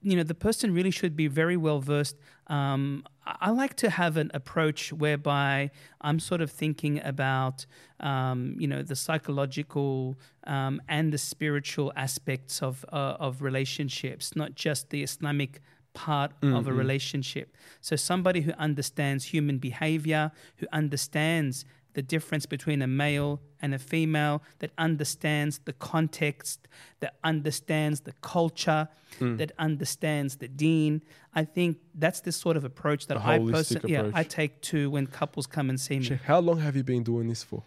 [0.00, 2.16] you know the person really should be very well versed.
[2.56, 3.04] Um,
[3.46, 5.70] I like to have an approach whereby
[6.06, 7.58] I'm sort of thinking about
[8.00, 10.18] um, you know the psychological
[10.56, 15.52] um, and the spiritual aspects of uh, of relationships, not just the Islamic
[15.94, 16.76] part of a Mhm.
[16.84, 17.48] relationship.
[17.80, 20.24] So somebody who understands human behavior,
[20.58, 26.68] who understands the difference between a male and a female, that understands the context,
[27.00, 28.88] that understands the culture,
[29.20, 29.36] Mm.
[29.38, 31.02] that understands the deen.
[31.34, 34.10] I think that's the sort of approach that I personally, yeah.
[34.14, 36.04] I take to when couples come and see me.
[36.04, 37.62] Sheikh, how long have you been doing this for?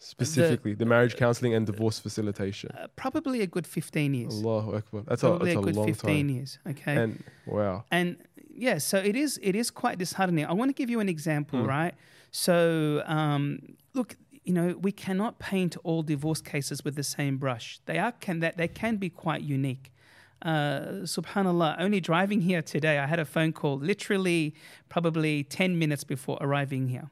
[0.00, 2.70] Specifically, the, marriage counseling and divorce facilitation.
[2.72, 4.34] Uh, probably a good 15 years.
[4.44, 5.02] Allahu Akbar.
[5.06, 6.28] That's a, that's a a good long 15 time.
[6.30, 6.58] years.
[6.68, 6.96] Okay.
[6.96, 7.84] And wow.
[7.90, 8.16] And
[8.54, 10.44] yeah, so it is it is quite disheartening.
[10.46, 11.66] I want to give you an example, Mm.
[11.68, 11.94] right?
[12.38, 13.58] So um,
[13.94, 17.80] look, you know, we cannot paint all divorce cases with the same brush.
[17.86, 19.92] They are can that they can be quite unique.
[20.40, 24.54] Uh, subhanallah, only driving here today, I had a phone call literally
[24.88, 27.10] probably 10 minutes before arriving here.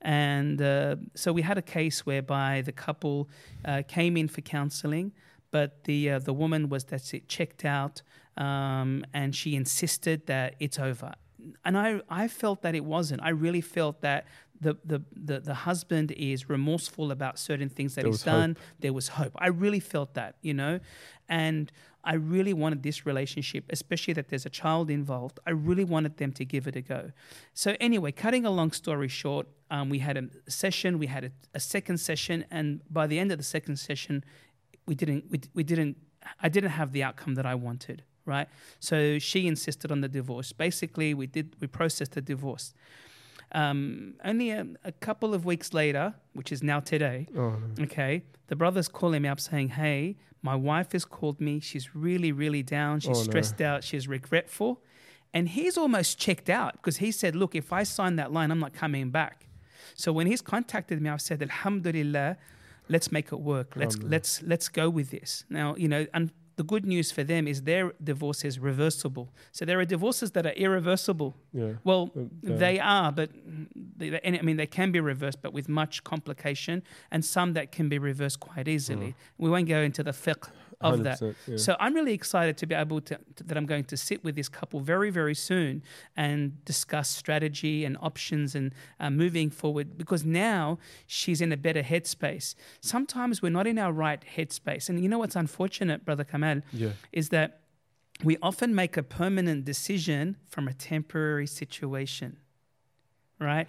[0.00, 3.28] And uh, so we had a case whereby the couple
[3.66, 5.12] uh, came in for counseling,
[5.50, 8.02] but the uh, the woman was that's it checked out,
[8.36, 11.12] um, and she insisted that it's over.
[11.64, 13.22] And I I felt that it wasn't.
[13.22, 14.26] I really felt that.
[14.60, 18.32] The, the, the, the husband is remorseful about certain things that There he's was hope.
[18.32, 18.56] done.
[18.80, 19.32] There was hope.
[19.36, 20.80] I really felt that, you know,
[21.28, 21.70] and
[22.04, 25.40] I really wanted this relationship, especially that there's a child involved.
[25.46, 27.10] I really wanted them to give it a go.
[27.52, 31.30] So anyway, cutting a long story short, um, we had a session, we had a,
[31.54, 34.24] a second session, and by the end of the second session,
[34.86, 35.96] we didn't, we, we didn't,
[36.40, 38.04] I didn't have the outcome that I wanted.
[38.26, 38.48] Right.
[38.80, 40.52] So she insisted on the divorce.
[40.52, 42.72] Basically, we did, we processed the divorce.
[43.54, 47.84] Um, only a, a couple of weeks later, which is now today, Oh, no.
[47.84, 48.22] Okay.
[48.48, 51.60] The brother's calling me up saying, Hey, my wife has called me.
[51.60, 53.00] She's really, really down.
[53.00, 53.22] She's Oh, no.
[53.22, 53.84] stressed out.
[53.84, 54.82] She's regretful.
[55.32, 58.58] And he's almost checked out because he said, Look, if I sign that line, I'm
[58.60, 59.46] not coming back.
[59.94, 62.36] So when he's contacted me, I've said, Alhamdulillah,
[62.88, 63.74] let's make it work.
[63.76, 65.44] Let's let's let's go with this.
[65.48, 69.28] Now, you know, and the good news for them is their divorce is reversible.
[69.52, 71.34] So there are divorces that are irreversible.
[71.52, 71.72] Yeah.
[71.84, 72.22] Well, Uh,
[72.64, 73.30] they are, but
[73.98, 77.88] they, I mean they can be reversed, but with much complication, and some that can
[77.88, 79.14] be reversed quite easily.
[79.38, 80.48] We won't go into the fiqh
[80.80, 81.20] of that.
[81.46, 81.56] yeah.
[81.56, 84.48] So I'm really excited to be able to, that I'm going to sit with this
[84.48, 85.82] couple very very soon
[86.16, 91.82] and discuss strategy and options and uh, moving forward because now she's in a better
[91.82, 92.54] headspace.
[92.80, 96.90] Sometimes we're not in our right headspace, and you know what's unfortunate, brother Kamal, yeah.
[97.12, 97.60] is that
[98.22, 102.38] we often make a permanent decision from a temporary situation,
[103.40, 103.66] right?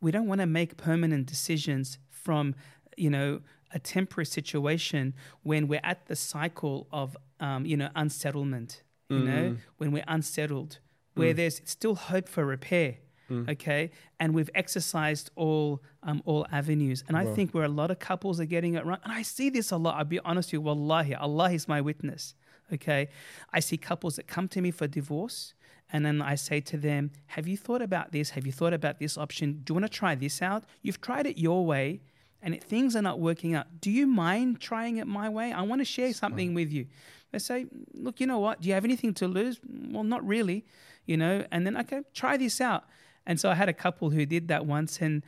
[0.00, 2.54] We don't want to make permanent decisions from,
[2.96, 3.40] you know,
[3.74, 5.12] a temporary situation
[5.42, 9.58] when we're at the cycle of, um, you know, unsettlement, you know, Mm.
[9.78, 10.78] when we're unsettled,
[11.14, 11.36] where Mm.
[11.36, 12.96] there's still hope for repair.
[13.30, 13.48] Mm.
[13.52, 17.98] Okay, and we've exercised all um, all avenues, and I think where a lot of
[17.98, 19.94] couples are getting it wrong, and I see this a lot.
[19.96, 22.34] I'll be honest with you, wallahi, Allah is my witness.
[22.70, 23.08] Okay,
[23.50, 25.54] I see couples that come to me for divorce,
[25.90, 28.30] and then I say to them, "Have you thought about this?
[28.36, 29.62] Have you thought about this option?
[29.64, 30.64] Do you want to try this out?
[30.82, 32.02] You've tried it your way."
[32.44, 33.80] And it, things are not working out.
[33.80, 35.50] Do you mind trying it my way?
[35.52, 36.86] I want to share something with you.
[37.32, 38.60] They say, look, you know what?
[38.60, 39.58] Do you have anything to lose?
[39.90, 40.64] Well, not really,
[41.06, 41.44] you know.
[41.50, 42.84] And then okay, try this out.
[43.26, 45.24] And so I had a couple who did that once, and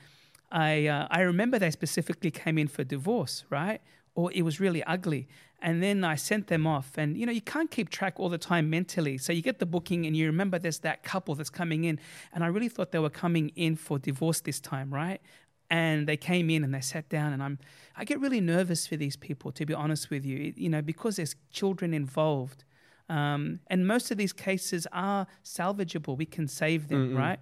[0.52, 3.80] I uh, I remember they specifically came in for divorce, right?
[4.14, 5.26] Or it was really ugly,
[5.60, 6.92] and then I sent them off.
[6.96, 9.66] And you know you can't keep track all the time mentally, so you get the
[9.66, 11.98] booking and you remember there's that couple that's coming in,
[12.32, 15.20] and I really thought they were coming in for divorce this time, right?
[15.68, 17.58] And they came in and they sat down, and I'm
[17.96, 21.16] I get really nervous for these people, to be honest with you, you know, because
[21.16, 22.64] there's children involved.
[23.08, 26.16] Um, and most of these cases are salvageable.
[26.16, 27.18] We can save them, Mm-mm.
[27.18, 27.38] right?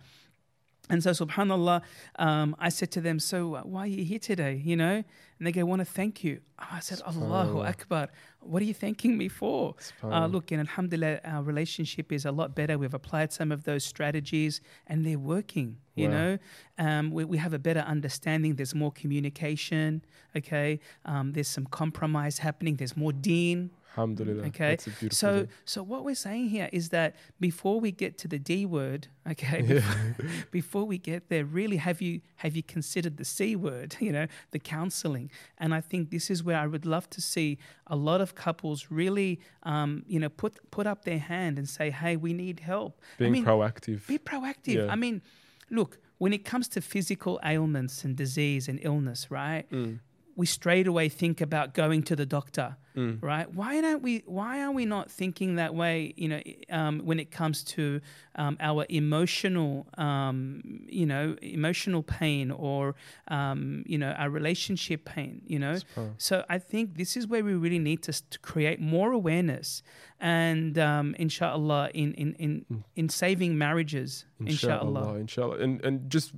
[0.90, 1.80] And so, subhanAllah,
[2.18, 4.60] um, I said to them, So, uh, why are you here today?
[4.62, 5.02] You know?
[5.38, 6.40] And they go, I want to thank you.
[6.58, 8.08] I said, Allahu Akbar.
[8.46, 9.74] What are you thanking me for?
[10.02, 12.76] Uh, look, and Alhamdulillah, our relationship is a lot better.
[12.78, 15.78] We've applied some of those strategies and they're working.
[15.94, 16.14] You Wow.
[16.14, 16.38] know,
[16.78, 18.56] um, we, we have a better understanding.
[18.56, 20.04] There's more communication.
[20.36, 20.80] Okay.
[21.04, 22.76] Um, there's some compromise happening.
[22.76, 23.70] There's more deen.
[23.96, 24.46] Alhamdulillah.
[24.46, 24.70] Okay.
[24.70, 25.48] That's a beautiful So, thing.
[25.64, 29.62] so what we're saying here is that before we get to the D word, okay,
[29.62, 29.74] Yeah.
[30.16, 33.96] before, before we get there, really have you have you considered the C word?
[34.00, 35.30] You know, the counselling.
[35.58, 38.88] And I think this is where I would love to see a lot of couples
[38.90, 43.00] really, um, you know, put put up their hand and say, "Hey, we need help."
[43.18, 44.06] Being I mean, proactive.
[44.08, 44.74] be proactive.
[44.86, 44.92] Yeah.
[44.92, 45.22] I mean,
[45.70, 49.70] look, when it comes to physical ailments and disease and illness, right?
[49.70, 50.00] Mm,
[50.36, 53.22] We straight away think about going to the doctor mm.
[53.22, 53.52] right?
[53.52, 54.22] Why don't we?
[54.26, 56.14] Why are we not thinking that way?
[56.16, 56.40] You know,
[56.70, 58.00] um, when it comes to
[58.36, 62.94] um, our emotional, um, you know, emotional pain or
[63.28, 65.42] um, you know our relationship pain.
[65.46, 65.78] You know,
[66.18, 69.82] so I think this is where we really need to, to create more awareness
[70.20, 74.24] and um, inshallah in in in, in saving marriages.
[74.40, 75.00] Inshallah.
[75.00, 75.56] Inshallah, inshallah.
[75.58, 76.32] And and just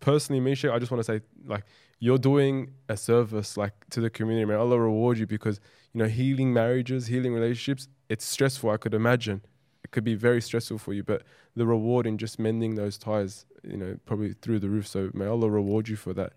[0.00, 1.64] personally, Misha I just want to say, like,
[1.98, 4.44] you're doing a service like to the community.
[4.44, 5.60] May Allah reward you because
[5.94, 7.88] you know healing marriages, healing relationships.
[8.08, 8.70] It's stressful.
[8.70, 9.42] I could imagine
[9.84, 11.22] it could be very stressful for you, but
[11.56, 14.86] the reward in just mending those ties, you know, probably through the roof.
[14.86, 16.32] So may Allah reward you for that.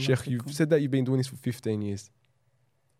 [0.00, 2.10] Sheikh, you've said that you've been doing this for 15 years.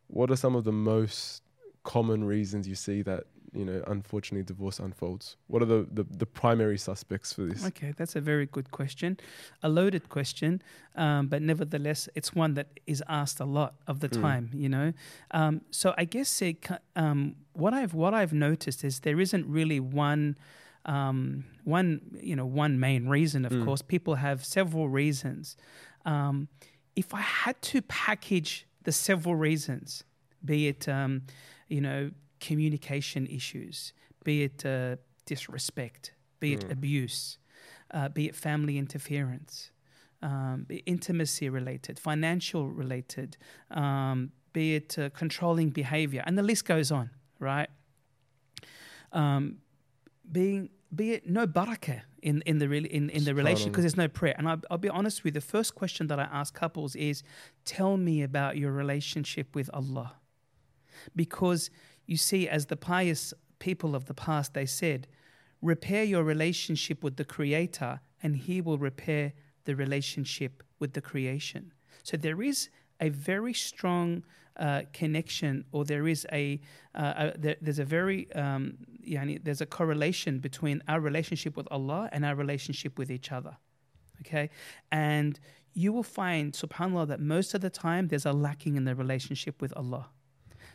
[0.08, 1.42] What are some of the most
[1.84, 5.36] common reasons you see that, you know, unfortunately divorce unfolds?
[5.46, 7.64] What are the, the, the primary suspects for this?
[7.66, 9.18] Okay, that's a very good question,
[9.62, 10.62] a loaded question,
[10.96, 14.22] um, but nevertheless, it's one that is asked a lot of the Mm.
[14.22, 14.50] time.
[14.54, 14.92] You know,
[15.32, 19.80] um, so I guess it, um, what I've what I've noticed is there isn't really
[19.80, 20.36] one.
[20.84, 23.64] Um, one you know one main reason of Mm.
[23.64, 25.56] course people have several reasons
[26.04, 26.48] um,
[26.96, 30.02] if i had to package the several reasons
[30.44, 31.22] be it um,
[31.68, 32.10] you know
[32.48, 33.92] communication issues
[34.24, 34.96] be it uh,
[35.32, 36.04] disrespect
[36.40, 36.72] be it Mm.
[36.76, 37.18] abuse
[37.96, 39.54] uh, be it family interference
[40.28, 43.30] um, intimacy related financial related
[43.82, 44.18] um,
[44.52, 47.06] be it uh, controlling behavior and the list goes on
[47.50, 47.70] right
[49.12, 49.58] um,
[50.30, 53.72] being be it no barakah in in the re- in, in the relation Subhanallah.
[53.72, 54.34] because there's no prayer.
[54.38, 57.22] And I'll, I'll be honest with you, the first question that I ask couples is,
[57.64, 60.10] "Tell me about your relationship with Allah,"
[61.16, 61.70] because
[62.06, 65.06] you see, as the pious people of the past, they said,
[65.60, 69.32] "Repair your relationship with the Creator, and He will repair
[69.64, 71.72] the relationship with the creation."
[72.02, 72.68] So there is
[73.00, 74.24] a very strong
[74.56, 76.60] uh, connection, or there is a,
[76.94, 78.76] uh, a there, there's a very um,
[79.06, 83.56] yani, there's a correlation between our relationship with Allah and our relationship with each other.
[84.20, 84.50] Okay,
[84.90, 85.40] and
[85.74, 89.60] you will find, Subhanallah, that most of the time there's a lacking in the relationship
[89.60, 90.10] with Allah.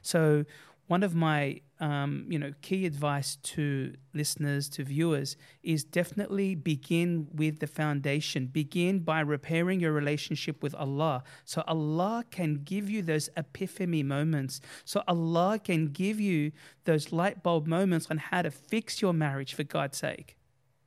[0.01, 0.45] So
[0.87, 7.27] one of my um, you know key advice to listeners to viewers is definitely begin
[7.33, 8.47] with the foundation.
[8.47, 11.23] Begin by repairing your relationship with allah.
[11.45, 14.59] So allah can give you those epiphany moments.
[14.85, 16.51] So allah can give you
[16.85, 20.35] those light bulb moments on how to fix your marriage for god's sake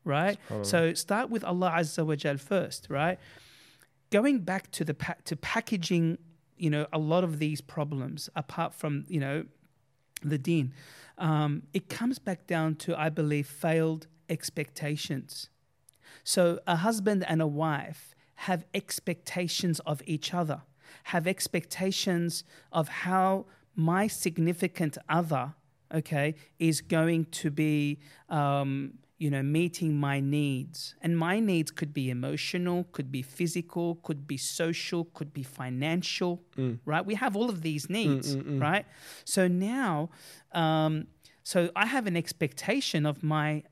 [0.02, 0.38] right?
[0.62, 3.18] So start with allah azza wa jal first right?
[4.10, 6.18] Going back to the pa- to packaging
[6.56, 9.44] you know a lot of these problems apart from you know
[10.22, 10.72] the deen,
[11.18, 15.50] um, it comes back down to i believe failed expectations.
[16.24, 18.14] So a husband and a wife
[18.46, 20.62] have expectations of each other
[21.04, 25.54] have expectations of how my significant other
[25.94, 27.98] okay is going to be
[28.28, 30.96] um, you know meeting my needs.
[31.02, 36.42] And my needs could be emotional could be physical could be social could be financial
[36.56, 36.78] mm.
[36.84, 37.04] right?
[37.04, 38.86] We have all of these mm, needs mm, right?
[39.24, 40.10] So now
[40.52, 41.06] um,
[41.42, 43.62] so i have an expectation of my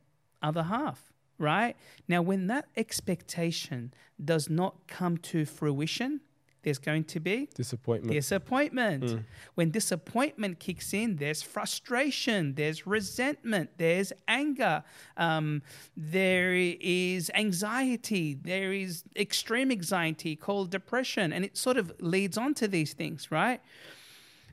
[0.43, 1.77] other half right?
[2.09, 6.21] Now when that expectation does not come to fruition
[6.69, 8.13] there's going to be Disappointment.
[8.13, 9.25] disappointment.
[9.55, 14.85] When disappointment kicks in, there's frustration, there's resentment, there's anger,
[15.17, 15.63] um,
[15.97, 22.53] there is anxiety, there is extreme anxiety called depression, and it sort of leads on
[22.61, 23.61] to these things, right?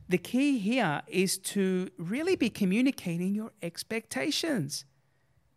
[0.07, 4.85] The key here is to really be communicating your expectations.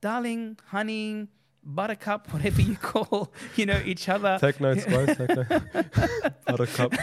[0.01, 1.29] Darling, honey,
[1.65, 4.39] buttercup, whatever you call, you know, each other.
[4.41, 5.17] Take notes, guys.
[5.17, 5.65] Take notes.
[6.47, 6.95] Buttercup.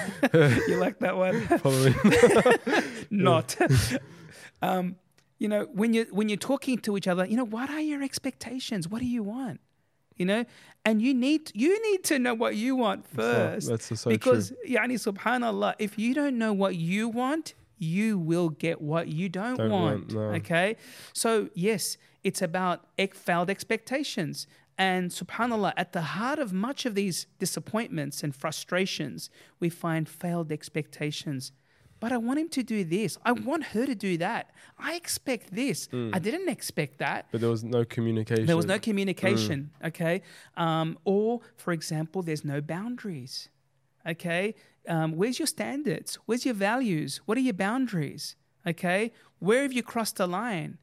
[0.67, 1.45] You like that one?
[1.47, 1.93] Probably.
[3.09, 3.55] not.
[4.61, 4.95] um,
[5.37, 8.01] you know, when you when you're talking to each other, you know, what are your
[8.01, 8.87] expectations?
[8.87, 9.59] What do you want?
[10.15, 10.45] You know,
[10.85, 13.67] and you need you need to know what you want first.
[13.67, 18.81] that's so because yani subhanallah, if you don't know what you want, you will get
[18.81, 20.13] what you don't, Don't want.
[20.13, 20.21] want, no.
[20.37, 20.77] Okay,
[21.13, 24.47] so yes, it's about failed expectations.
[24.77, 30.51] And subhanAllah, at the heart of much of these disappointments and frustrations, we find failed
[30.51, 31.53] expectations.
[32.01, 33.17] But I want him to do this.
[33.23, 34.51] I want her to do that.
[34.77, 35.87] I expect this.
[36.11, 37.27] I didn't expect that.
[37.31, 38.45] But there was no communication.
[38.47, 40.21] There was no communication, okay?
[40.57, 43.47] Um, or, for example, there's no boundaries,
[44.05, 44.55] okay?
[44.87, 46.17] Um, where's your standards?
[46.25, 47.21] Where's your values?
[47.25, 48.35] What are your boundaries,
[48.67, 49.11] okay?
[49.39, 50.77] Where have you crossed the line?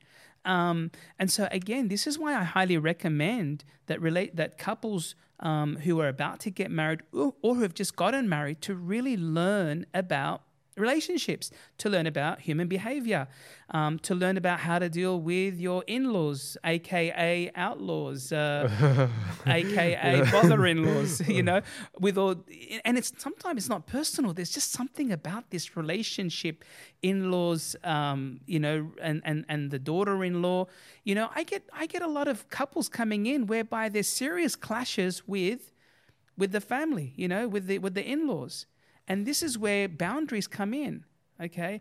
[0.44, 5.76] Um, and so, again, this is why I highly recommend that relate that couples um,
[5.76, 9.16] who are about to get married or, or who have just gotten married to really
[9.16, 10.42] learn about
[10.76, 13.28] relationships, to learn about human behavior,
[13.70, 19.08] um, to learn about how to deal with your in-laws, aka outlaws, uh,
[19.46, 21.60] aka bother in laws, You know,
[21.98, 22.36] with all,
[22.84, 24.32] and it's sometimes it's not personal.
[24.32, 26.64] There's just something about this relationship,
[27.02, 30.66] in-laws, um, you know, and and and the daughter-in-law.
[31.04, 34.56] You know, I get I get a lot of couples coming in whereby there's serious
[34.56, 35.72] clashes with
[36.36, 38.66] with the family, you know, with the with the in-laws.
[39.08, 41.04] And this is where boundaries come in.
[41.40, 41.80] Okay.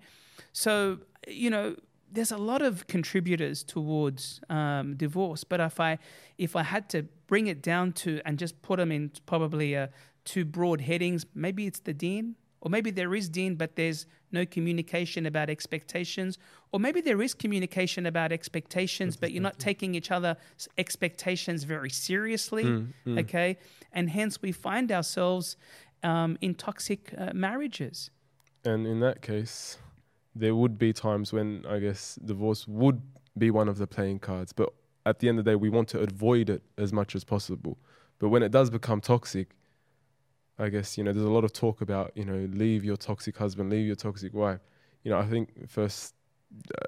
[0.54, 1.76] So, you know,
[2.12, 5.98] there's a lot of contributors towards um, divorce, but if I
[6.38, 9.88] if I had to bring it down to and just put them in probably uh,
[10.26, 14.46] two broad headings, maybe it's the deen, or maybe there is deen, but there's no
[14.46, 16.38] communication about expectations,
[16.72, 21.90] or maybe there is communication about expectations, but you're not taking each other's expectations very
[21.90, 22.64] seriously.
[22.66, 23.20] Mm, mm.
[23.20, 23.58] Okay,
[23.94, 25.56] and hence we find ourselves
[26.04, 28.12] um, in toxic uh, marriages.
[28.64, 29.78] And in that case,
[30.36, 33.02] there would be times when I guess divorce would
[33.38, 34.54] be one of the playing cards.
[34.54, 34.74] But
[35.06, 37.78] at the end of the day, we want to avoid it as much as possible.
[38.20, 39.56] But when it does become toxic,
[40.60, 43.38] I guess, you know, there's a lot of talk about, you know, leave your toxic
[43.38, 44.60] husband, leave your toxic wife.
[45.04, 46.14] You know, I think first
[46.78, 46.86] uh,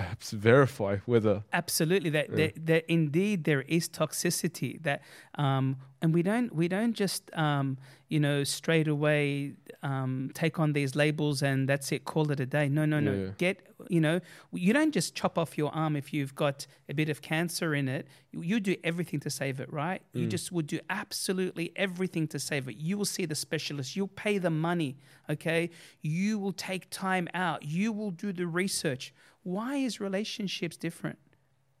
[0.00, 2.10] perhaps verify whether absolutely.
[2.10, 2.36] That, Yeah.
[2.40, 4.98] that, that indeed there is toxicity that
[5.44, 5.64] um,
[6.02, 7.66] and we don't we don't just um,
[8.12, 12.46] you know straight away um, take on these labels and that's it call it a
[12.46, 12.66] day.
[12.68, 13.12] No no no.
[13.12, 13.56] Yeah, get
[13.88, 14.16] you know
[14.52, 17.88] you don't just chop off your arm if you've got a bit of cancer in
[17.88, 18.06] it.
[18.32, 20.02] You, you do everything to save it right?
[20.12, 20.30] You Mm.
[20.36, 22.76] just would do absolutely everything to save it.
[22.76, 23.96] You will see the specialist.
[23.96, 24.92] You'll pay the money
[25.28, 25.70] okay?
[26.02, 27.64] You will take time out.
[27.64, 29.12] You will do the research
[29.46, 31.20] why is relationships different?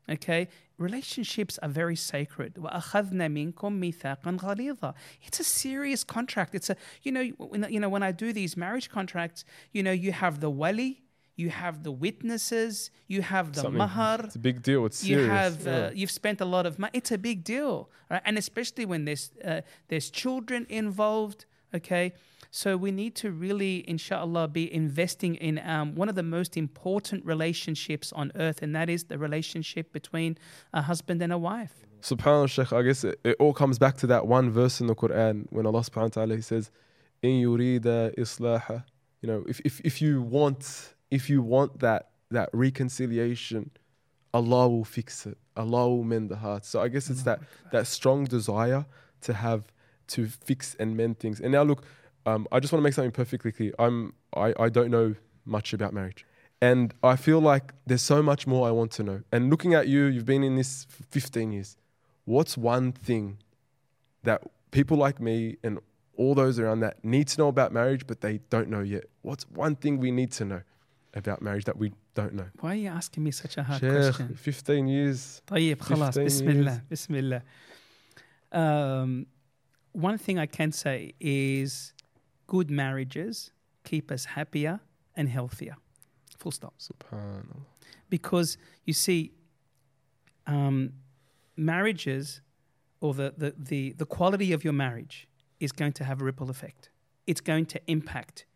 [0.08, 0.46] Okay,
[0.78, 2.56] relationships are very sacred.
[5.26, 6.54] It's a serious contract.
[6.54, 9.90] It's a you know when, you know when I do these marriage contracts, you know
[9.90, 11.02] you have the wali,
[11.34, 14.20] you have the witnesses, you have the Something, mahar.
[14.22, 14.86] It's a big deal.
[14.86, 15.26] It's serious.
[15.26, 16.92] You have uh, you've spent a lot of money.
[16.94, 18.22] It's a big deal, right?
[18.24, 21.46] And especially when there's uh, there's children involved.
[21.74, 22.12] Okay,
[22.56, 27.22] so we need to really, inshallah, be investing in um, one of the most important
[27.26, 30.38] relationships on earth, and that is the relationship between
[30.72, 31.84] a husband and a wife.
[32.00, 34.94] Subhanallah, Sheikh, I guess it, it all comes back to that one verse in the
[34.94, 36.70] Quran when Allah subhanahu wa ta'ala he says,
[37.20, 38.84] In yurida islaha.
[39.20, 43.70] You know, if, if, if you want if you want that that reconciliation,
[44.32, 45.36] Allah will fix it.
[45.58, 46.64] Allah will mend the heart.
[46.64, 47.40] So I guess it's that
[47.72, 48.86] that strong desire
[49.20, 49.70] to have
[50.08, 51.40] to fix and mend things.
[51.40, 51.84] And now look,
[52.25, 53.73] um, I just want to make something perfectly clear.
[53.79, 55.15] I'm I, I don't know
[55.45, 56.25] much about marriage.
[56.61, 59.21] And I feel like there's so much more I want to know.
[59.31, 61.75] And looking at you, you've been in this for 15 years.
[62.25, 63.39] What's one thing
[64.23, 65.79] that people like me and
[66.15, 69.05] all those around that need to know about marriage, but they don't know yet?
[69.23, 70.61] What's one thing we need to know
[71.15, 72.45] about marriage that we don't know?
[72.59, 74.35] Why are you asking me such a hard Sheikh, question?
[74.35, 75.41] 15 years.
[75.47, 76.55] طيب خلاص 15 بسم years.
[76.55, 77.41] الله بسم الله.
[78.51, 79.25] Um,
[79.93, 81.93] one thing I can say is
[82.46, 83.50] good marriages
[83.84, 84.80] keep us happier
[85.14, 85.76] and healthier.
[86.38, 86.74] Full stop.
[86.78, 87.62] Subhanallah.
[88.10, 89.32] because you see,
[90.46, 90.92] um,
[91.56, 92.40] marriages
[93.00, 95.28] or the, the, the, the quality of your marriage
[95.60, 96.90] is going to have a ripple effect.
[97.26, 98.46] It's going to impact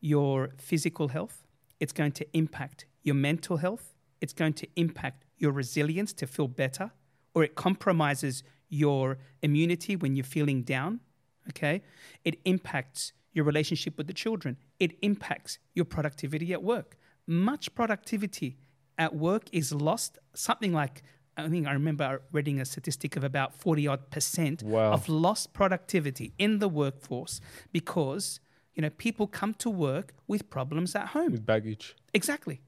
[0.00, 1.46] your physical health,
[1.78, 6.48] it's going to impact your mental health, it's going to impact your resilience to feel
[6.48, 6.90] better,
[7.34, 11.00] or it compromises your immunity when you're feeling down.
[11.50, 11.82] Okay?
[12.24, 16.96] It impacts your relationship with the children, it impacts your productivity at work.
[17.26, 18.58] Much productivity
[18.98, 21.02] at work is lost, something like
[21.36, 24.92] I think I remember reading a statistic of about 40 odd percent Wow.
[24.92, 27.40] of lost productivity in the workforce
[27.72, 28.38] because
[28.74, 31.32] you know people come to work with problems at home.
[31.32, 31.96] With baggage.
[32.12, 32.60] Exactly.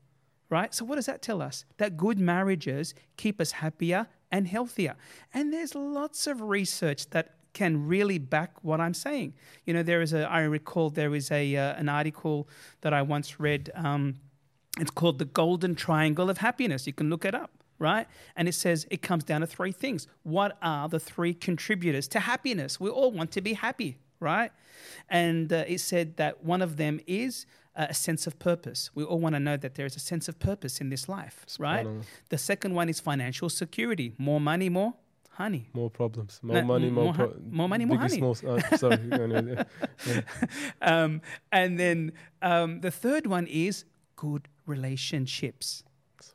[0.50, 0.72] Right?
[0.74, 1.64] So, what does that tell us?
[1.78, 4.96] That good marriages keep us happier and healthier.
[5.34, 9.32] And there's lots of research that can really back what I'm saying.
[9.64, 12.48] You know, there is a, I recall there is a, uh, an article
[12.82, 13.70] that I once read.
[13.74, 14.16] Um,
[14.78, 16.86] it's called The Golden Triangle of Happiness.
[16.86, 18.06] You can look it up, right?
[18.36, 20.08] And it says it comes down to three things.
[20.24, 22.78] What are the three contributors to happiness?
[22.78, 24.50] We all want to be happy, right?
[25.08, 27.46] And uh, it said that one of them is
[27.76, 28.90] uh, a sense of purpose.
[28.94, 31.44] We all want to know that there is a sense of purpose in this life,
[31.58, 31.86] right?
[32.30, 34.12] The second one is financial security.
[34.18, 34.94] More money, more
[35.34, 35.68] honey.
[35.74, 36.40] More problems.
[36.42, 38.18] More No, money, more, more pro- more money, more honey.
[38.18, 38.96] Small, uh, sorry.
[39.06, 39.64] no, no,
[40.06, 40.20] yeah.
[40.82, 41.20] Um,
[41.52, 42.12] and then
[42.42, 43.84] um, the third one is
[44.16, 45.84] good relationships.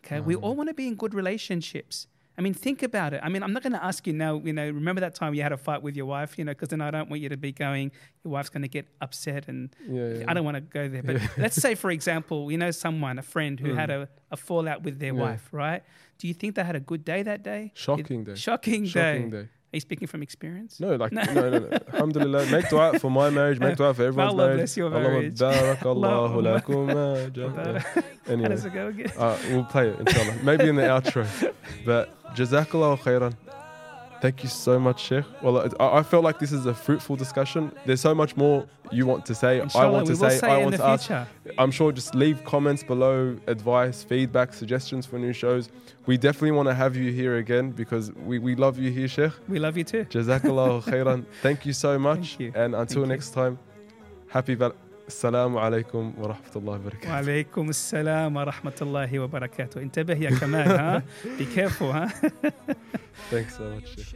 [0.05, 2.07] Okay, we all want to be in good relationships.
[2.39, 3.19] I mean, think about it.
[3.21, 4.41] I mean, I'm not going to ask you now.
[4.43, 6.37] You know, remember that time you had a fight with your wife?
[6.39, 7.91] You know, because then I don't want you to be going.
[8.23, 10.25] Your wife's going to get upset, and Yeah, yeah.
[10.27, 11.03] I don't want to go there.
[11.03, 14.83] But let's say, for example, you know, someone, a friend who had a, a fallout
[14.83, 15.17] with their Hmm.
[15.17, 15.23] Yeah.
[15.23, 15.83] wife, right?
[16.17, 17.71] Do you think they had a good day that day?
[17.75, 18.39] Shocking Did- day.
[18.39, 19.43] Shocking, Shocking day.
[19.43, 19.49] day.
[19.71, 20.79] Are you speaking from experience?
[20.79, 21.77] No, like no, no, no.
[21.93, 22.47] Alhamdulillah.
[22.51, 23.59] Make dua for my marriage.
[23.59, 24.57] Make dua for everyone's Allah marriage.
[24.59, 25.35] bless your marriage.
[25.39, 26.87] Allahumma- lakum.
[27.55, 28.05] Barak-
[28.41, 29.11] How does it go again?
[29.17, 30.35] uh, we'll play it inshallah.
[30.43, 31.27] Maybe in the outro.
[31.85, 33.35] But jazakallahu khairan.
[34.21, 35.23] Thank you so much, Sheikh.
[35.41, 37.71] Well, I, I felt like this is a fruitful discussion.
[37.85, 39.61] There's so much more you want to say.
[39.61, 40.37] Inshallah, I want to say.
[40.37, 41.07] say I want to ask.
[41.07, 41.27] future.
[41.57, 45.69] I'm sure just leave comments below, advice, feedback, suggestions for new shows.
[46.05, 49.31] We definitely want to have you here again because we, we love you here, Sheikh.
[49.47, 50.05] We love you too.
[50.05, 51.25] Jazakallah khairan.
[51.41, 52.37] Thank you so much.
[52.39, 52.51] You.
[52.55, 53.05] And until Thank you.
[53.05, 53.57] next time,
[54.27, 54.75] happy val-
[55.09, 57.09] السلام عليكم ورحمة الله وبركاته.
[57.09, 59.81] وعليكم السلام ورحمة الله وبركاته.
[59.81, 61.03] انتبه يا كمال ها؟
[61.37, 61.45] بي
[61.81, 62.07] ها؟
[63.31, 64.15] Thanks so much.